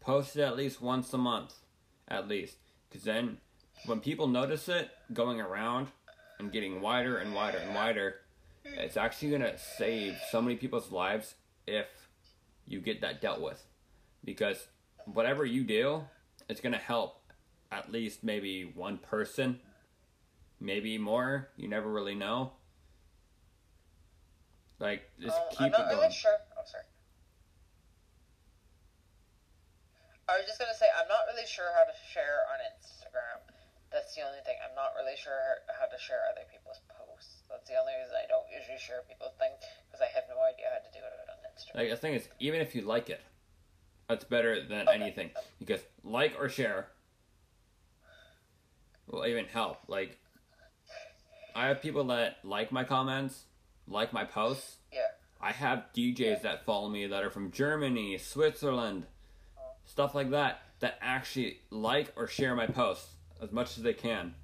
Post 0.00 0.36
it 0.36 0.42
at 0.42 0.56
least 0.56 0.80
once 0.80 1.12
a 1.12 1.18
month, 1.18 1.54
at 2.08 2.28
least. 2.28 2.56
Because 2.88 3.04
then, 3.04 3.38
when 3.84 4.00
people 4.00 4.26
notice 4.26 4.68
it 4.68 4.90
going 5.12 5.40
around 5.40 5.88
and 6.38 6.52
getting 6.52 6.80
wider 6.80 7.18
and 7.18 7.34
wider 7.34 7.58
and 7.58 7.74
wider, 7.74 8.16
it's 8.64 8.96
actually 8.96 9.30
to 9.38 9.58
save 9.58 10.16
so 10.30 10.40
many 10.40 10.56
people's 10.56 10.90
lives 10.90 11.34
if 11.66 11.86
you 12.66 12.80
get 12.80 13.00
that 13.00 13.20
dealt 13.20 13.40
with. 13.40 13.62
Because 14.24 14.68
whatever 15.04 15.44
you 15.44 15.64
do, 15.64 16.04
it's 16.48 16.60
going 16.60 16.72
to 16.72 16.78
help 16.78 17.20
at 17.70 17.90
least 17.90 18.22
maybe 18.24 18.62
one 18.64 18.98
person, 18.98 19.60
maybe 20.60 20.98
more. 20.98 21.48
You 21.56 21.68
never 21.68 21.90
really 21.90 22.14
know. 22.14 22.52
Like, 24.78 25.08
just 25.20 25.36
Um, 25.36 25.48
keep 25.50 25.60
I'm 25.60 25.66
it 25.66 25.72
not 25.72 25.88
going. 25.88 25.98
really 26.00 26.12
sure. 26.12 26.36
Oh, 26.58 26.62
sorry. 26.66 26.84
I 30.28 30.36
was 30.36 30.46
just 30.46 30.58
gonna 30.58 30.74
say 30.74 30.90
I'm 30.90 31.06
not 31.06 31.22
really 31.30 31.46
sure 31.46 31.70
how 31.72 31.86
to 31.86 31.94
share 32.10 32.42
on 32.50 32.58
Instagram. 32.74 33.46
That's 33.94 34.10
the 34.18 34.26
only 34.26 34.42
thing. 34.42 34.58
I'm 34.58 34.74
not 34.74 34.92
really 34.98 35.14
sure 35.16 35.62
how 35.70 35.86
to 35.86 35.98
share 36.02 36.18
other 36.34 36.42
people's 36.50 36.82
posts. 36.90 37.46
That's 37.48 37.64
the 37.70 37.78
only 37.78 37.94
reason 37.94 38.18
I 38.18 38.26
don't 38.26 38.44
usually 38.50 38.76
share 38.82 39.06
people's 39.06 39.38
things 39.38 39.62
because 39.86 40.02
I 40.02 40.10
have 40.12 40.26
no 40.26 40.42
idea 40.42 40.66
how 40.74 40.82
to 40.82 40.90
do 40.90 40.98
it 40.98 41.14
on 41.30 41.35
Like 41.74 41.90
the 41.90 41.96
thing 41.96 42.14
is, 42.14 42.28
even 42.40 42.60
if 42.60 42.74
you 42.74 42.82
like 42.82 43.10
it, 43.10 43.20
that's 44.08 44.24
better 44.24 44.62
than 44.62 44.88
Okay. 44.88 45.00
anything 45.00 45.30
because 45.58 45.80
like 46.04 46.36
or 46.38 46.48
share 46.48 46.88
will 49.06 49.26
even 49.26 49.46
help. 49.46 49.78
Like 49.88 50.18
I 51.54 51.66
have 51.68 51.80
people 51.82 52.04
that 52.04 52.38
like 52.44 52.72
my 52.72 52.84
comments, 52.84 53.44
like 53.88 54.12
my 54.12 54.24
posts. 54.24 54.76
Yeah. 54.92 55.00
I 55.40 55.52
have 55.52 55.84
DJs 55.94 56.42
that 56.42 56.64
follow 56.64 56.88
me 56.88 57.06
that 57.06 57.22
are 57.22 57.30
from 57.30 57.50
Germany, 57.50 58.16
Switzerland, 58.18 59.06
stuff 59.84 60.14
like 60.14 60.30
that 60.30 60.60
that 60.80 60.98
actually 61.00 61.60
like 61.70 62.12
or 62.16 62.26
share 62.26 62.54
my 62.54 62.66
posts 62.66 63.08
as 63.42 63.52
much 63.52 63.76
as 63.76 63.82
they 63.82 63.92
can. 63.94 64.34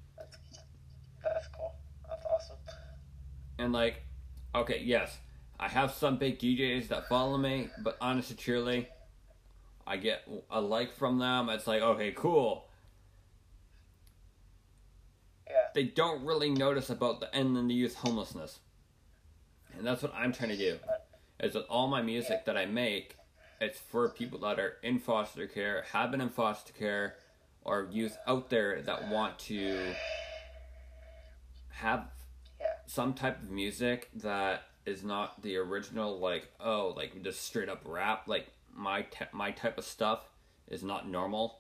That's 1.25 1.47
cool. 1.49 1.75
That's 2.09 2.25
awesome. 2.27 2.57
And 3.59 3.73
like, 3.73 4.03
okay, 4.55 4.81
yes, 4.85 5.19
I 5.63 5.69
have 5.69 5.93
some 5.93 6.17
big 6.17 6.41
DJs 6.41 6.89
that 6.89 7.09
follow 7.09 7.39
me, 7.39 7.69
but 7.85 7.97
honestly, 8.01 8.35
truly, 8.35 8.89
I 9.87 9.97
get 9.97 10.29
a 10.51 10.61
like 10.61 10.93
from 10.93 11.21
them. 11.21 11.49
It's 11.51 11.69
like, 11.69 11.83
okay, 11.83 12.11
cool. 12.11 12.67
Yeah. 15.49 15.67
They 15.73 15.85
don't 15.85 16.25
really 16.25 16.51
notice 16.51 16.91
about 16.91 17.21
the 17.21 17.33
end 17.33 17.57
in 17.57 17.69
the 17.69 17.75
youth 17.75 17.95
homelessness, 17.95 18.59
and 19.79 19.87
that's 19.87 20.03
what 20.03 20.13
I'm 20.17 20.33
trying 20.33 20.51
to 20.51 20.57
do. 20.57 20.81
Is 21.39 21.53
that 21.53 21.67
all 21.67 21.87
my 21.87 22.03
music 22.03 22.45
that 22.47 22.57
I 22.57 22.67
make, 22.67 23.15
it's 23.61 23.79
for 23.79 24.09
people 24.09 24.41
that 24.41 24.59
are 24.59 24.79
in 24.83 24.99
foster 24.99 25.47
care, 25.47 25.85
have 25.93 26.11
been 26.11 26.21
in 26.21 26.31
foster 26.31 26.73
care, 26.73 27.15
or 27.63 27.87
youth 27.89 28.19
out 28.27 28.51
there 28.51 28.83
that 28.83 29.09
want 29.11 29.39
to 29.41 29.95
have 31.69 32.09
some 32.87 33.15
type 33.15 33.41
of 33.41 33.49
music 33.49 34.11
that 34.17 34.65
is 34.85 35.05
not 35.05 35.41
the 35.43 35.57
original 35.57 36.19
like 36.19 36.49
oh 36.61 36.93
like 36.97 37.23
just 37.23 37.43
straight 37.43 37.69
up 37.69 37.81
rap 37.85 38.25
like 38.27 38.49
my 38.75 39.03
te- 39.03 39.27
my 39.33 39.51
type 39.51 39.79
of 39.79 39.85
stuff 39.85 40.25
is 40.69 40.83
not 40.83 41.09
normal. 41.09 41.59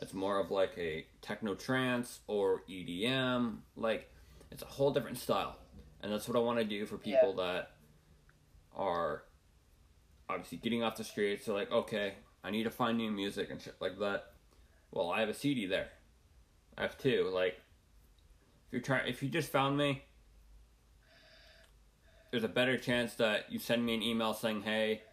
It's 0.00 0.14
more 0.14 0.40
of 0.40 0.50
like 0.50 0.72
a 0.76 1.06
techno 1.22 1.54
trance 1.54 2.20
or 2.26 2.62
EDM 2.68 3.58
like 3.76 4.10
it's 4.50 4.62
a 4.62 4.66
whole 4.66 4.92
different 4.92 5.18
style. 5.18 5.56
And 6.02 6.12
that's 6.12 6.28
what 6.28 6.36
I 6.36 6.40
want 6.40 6.58
to 6.58 6.64
do 6.64 6.84
for 6.86 6.98
people 6.98 7.34
that 7.34 7.70
are 8.76 9.22
obviously 10.28 10.58
getting 10.58 10.82
off 10.82 10.96
the 10.96 11.04
streets. 11.04 11.46
They're 11.46 11.54
like 11.54 11.70
okay 11.70 12.14
I 12.42 12.50
need 12.50 12.64
to 12.64 12.70
find 12.70 12.98
new 12.98 13.10
music 13.10 13.50
and 13.50 13.60
shit 13.60 13.76
like 13.80 13.98
that. 14.00 14.32
Well 14.90 15.10
I 15.10 15.20
have 15.20 15.28
a 15.28 15.34
CD 15.34 15.66
there. 15.66 15.88
I 16.76 16.82
have 16.82 16.98
two 16.98 17.30
like 17.32 17.60
if 18.66 18.72
you're 18.72 18.82
trying 18.82 19.08
if 19.08 19.22
you 19.22 19.28
just 19.28 19.52
found 19.52 19.76
me 19.76 20.02
there's 22.34 22.42
a 22.42 22.48
better 22.48 22.76
chance 22.76 23.14
that 23.14 23.46
you 23.48 23.60
send 23.60 23.86
me 23.86 23.94
an 23.94 24.02
email 24.02 24.34
saying, 24.34 24.62
"Hey, 24.62 25.04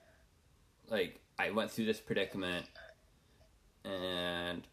like 0.88 1.22
I 1.38 1.52
went 1.52 1.70
through 1.70 1.86
this 1.86 2.00
predicament 2.00 2.66
and 3.86 4.68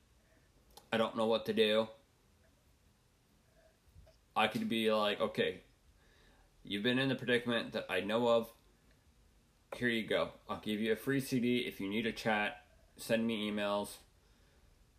I 0.90 0.96
don't 0.96 1.14
know 1.14 1.26
what 1.26 1.44
to 1.44 1.52
do." 1.52 1.88
I 4.34 4.46
could 4.46 4.66
be 4.66 4.90
like, 4.90 5.20
"Okay, 5.20 5.61
you've 6.64 6.82
been 6.82 6.98
in 6.98 7.11
the 7.11 7.14
predicament 7.14 7.74
that 7.74 7.84
I 7.90 8.00
know 8.00 8.26
of. 8.28 8.50
Here 9.76 9.88
you 9.88 10.06
go. 10.06 10.30
I'll 10.48 10.61
give 10.61 10.80
you 10.80 10.92
a 10.92 10.96
free 10.96 11.20
CD 11.20 11.66
if 11.66 11.82
you 11.82 11.90
need 11.90 12.06
a 12.06 12.12
chat. 12.12 12.64
Send 12.96 13.26
me 13.26 13.52
emails." 13.52 13.98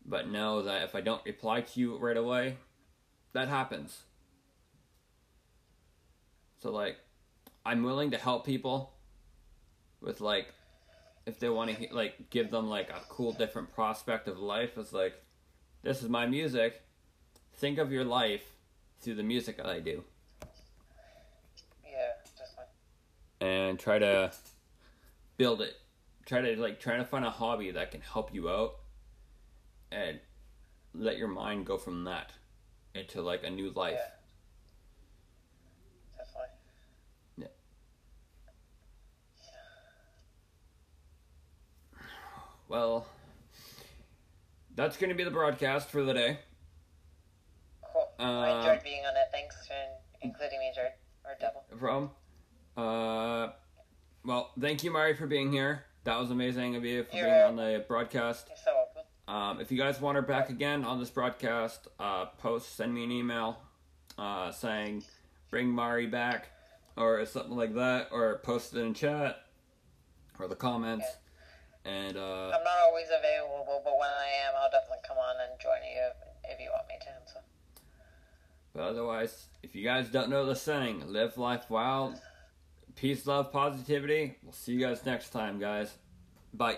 But 0.05 0.29
know 0.29 0.61
that 0.61 0.83
if 0.83 0.93
I 0.93 1.01
don't 1.01 1.25
reply 1.25 1.61
to 1.61 1.79
you 1.79 1.97
right 1.97 2.15
away, 2.15 2.59
that 3.33 3.47
happens. 3.47 4.03
So 6.59 6.71
like 6.71 6.99
I'm 7.69 7.83
willing 7.83 8.09
to 8.11 8.17
help 8.17 8.47
people 8.47 8.93
with 10.01 10.21
like 10.21 10.47
if 11.27 11.39
they 11.39 11.49
want 11.49 11.77
to 11.77 11.93
like 11.93 12.31
give 12.31 12.49
them 12.49 12.67
like 12.67 12.89
a 12.89 12.99
cool 13.09 13.31
different 13.31 13.71
prospect 13.75 14.27
of 14.27 14.39
life 14.39 14.75
it's 14.75 14.91
like 14.91 15.13
this 15.83 16.01
is 16.01 16.09
my 16.09 16.25
music 16.25 16.81
think 17.57 17.77
of 17.77 17.91
your 17.91 18.03
life 18.03 18.55
through 19.01 19.13
the 19.13 19.23
music 19.23 19.57
that 19.57 19.67
I 19.67 19.79
do 19.81 20.03
Yeah. 21.85 22.13
Like 22.57 22.67
and 23.39 23.77
try 23.77 23.99
to 23.99 24.31
build 25.37 25.61
it 25.61 25.75
try 26.25 26.41
to 26.41 26.59
like 26.59 26.79
try 26.79 26.97
to 26.97 27.05
find 27.05 27.23
a 27.23 27.29
hobby 27.29 27.69
that 27.69 27.91
can 27.91 28.01
help 28.01 28.33
you 28.33 28.49
out 28.49 28.77
and 29.91 30.19
let 30.95 31.19
your 31.19 31.27
mind 31.27 31.67
go 31.67 31.77
from 31.77 32.05
that 32.05 32.31
into 32.95 33.21
like 33.21 33.43
a 33.43 33.49
new 33.51 33.69
life 33.69 33.93
Yeah. 33.99 34.18
Well 42.69 43.05
that's 44.75 44.95
going 44.95 45.09
to 45.09 45.15
be 45.15 45.25
the 45.25 45.31
broadcast 45.31 45.89
for 45.89 46.03
the 46.03 46.13
day 46.13 46.39
Cool. 47.91 48.07
I 48.19 48.51
Um, 48.51 48.59
enjoyed 48.59 48.83
being 48.83 49.03
on 49.05 49.15
it. 49.17 49.27
Thanks 49.31 49.55
for 49.67 49.73
including 50.21 50.59
me, 50.59 50.71
Jared. 50.75 50.91
Or 51.25 51.31
Devil. 51.39 51.63
No 51.71 51.77
problem. 51.77 52.11
Uh, 52.77 53.51
well, 54.23 54.51
thank 54.59 54.83
you, 54.83 54.91
Mari, 54.91 55.15
for 55.15 55.25
being 55.27 55.51
here. 55.51 55.85
That 56.03 56.19
was 56.19 56.29
amazing 56.31 56.75
of 56.75 56.85
you 56.85 57.03
for 57.03 57.15
You're 57.15 57.25
being 57.25 57.41
on 57.41 57.55
the 57.55 57.83
broadcast. 57.87 58.45
You're 58.47 58.57
so 58.63 58.71
welcome. 58.75 59.03
Um, 59.27 59.59
if 59.61 59.71
you 59.71 59.77
guys 59.77 59.99
want 59.99 60.15
her 60.17 60.21
back 60.21 60.49
again 60.49 60.85
on 60.85 60.99
this 60.99 61.09
broadcast, 61.09 61.87
uh, 61.99 62.25
post, 62.37 62.75
send 62.75 62.93
me 62.93 63.03
an 63.03 63.11
email 63.11 63.57
uh, 64.17 64.51
saying 64.51 65.03
bring 65.49 65.67
Mari 65.69 66.05
back 66.07 66.49
or 66.95 67.25
something 67.25 67.55
like 67.57 67.73
that, 67.75 68.09
or 68.11 68.37
post 68.43 68.75
it 68.75 68.79
in 68.81 68.93
chat 68.93 69.45
or 70.37 70.47
the 70.47 70.55
comments. 70.55 71.05
And 71.89 72.17
uh, 72.17 72.51
I'm 72.53 72.63
not 72.63 72.77
always 72.87 73.07
available, 73.07 73.81
but 73.83 73.93
when 73.97 74.09
I 74.09 74.27
am, 74.47 74.53
I'll 74.61 74.69
definitely 74.69 75.03
come 75.07 75.17
on 75.17 75.35
and 75.41 75.59
join 75.59 75.81
you 75.83 76.11
if, 76.51 76.59
you 76.59 76.69
want 76.71 76.87
me 76.87 76.95
to. 77.01 77.33
So. 77.33 77.39
But 78.73 78.83
otherwise, 78.83 79.47
if 79.63 79.75
you 79.75 79.83
guys 79.83 80.09
don't 80.09 80.29
know 80.29 80.45
the 80.45 80.55
saying, 80.55 81.03
live 81.07 81.37
life 81.37 81.69
wild, 81.69 82.21
peace, 82.95 83.25
love, 83.25 83.51
positivity. 83.51 84.35
We'll 84.43 84.53
see 84.53 84.73
you 84.73 84.79
guys 84.79 85.05
next 85.05 85.29
time, 85.29 85.59
guys. 85.59 85.93
Bye. 86.53 86.77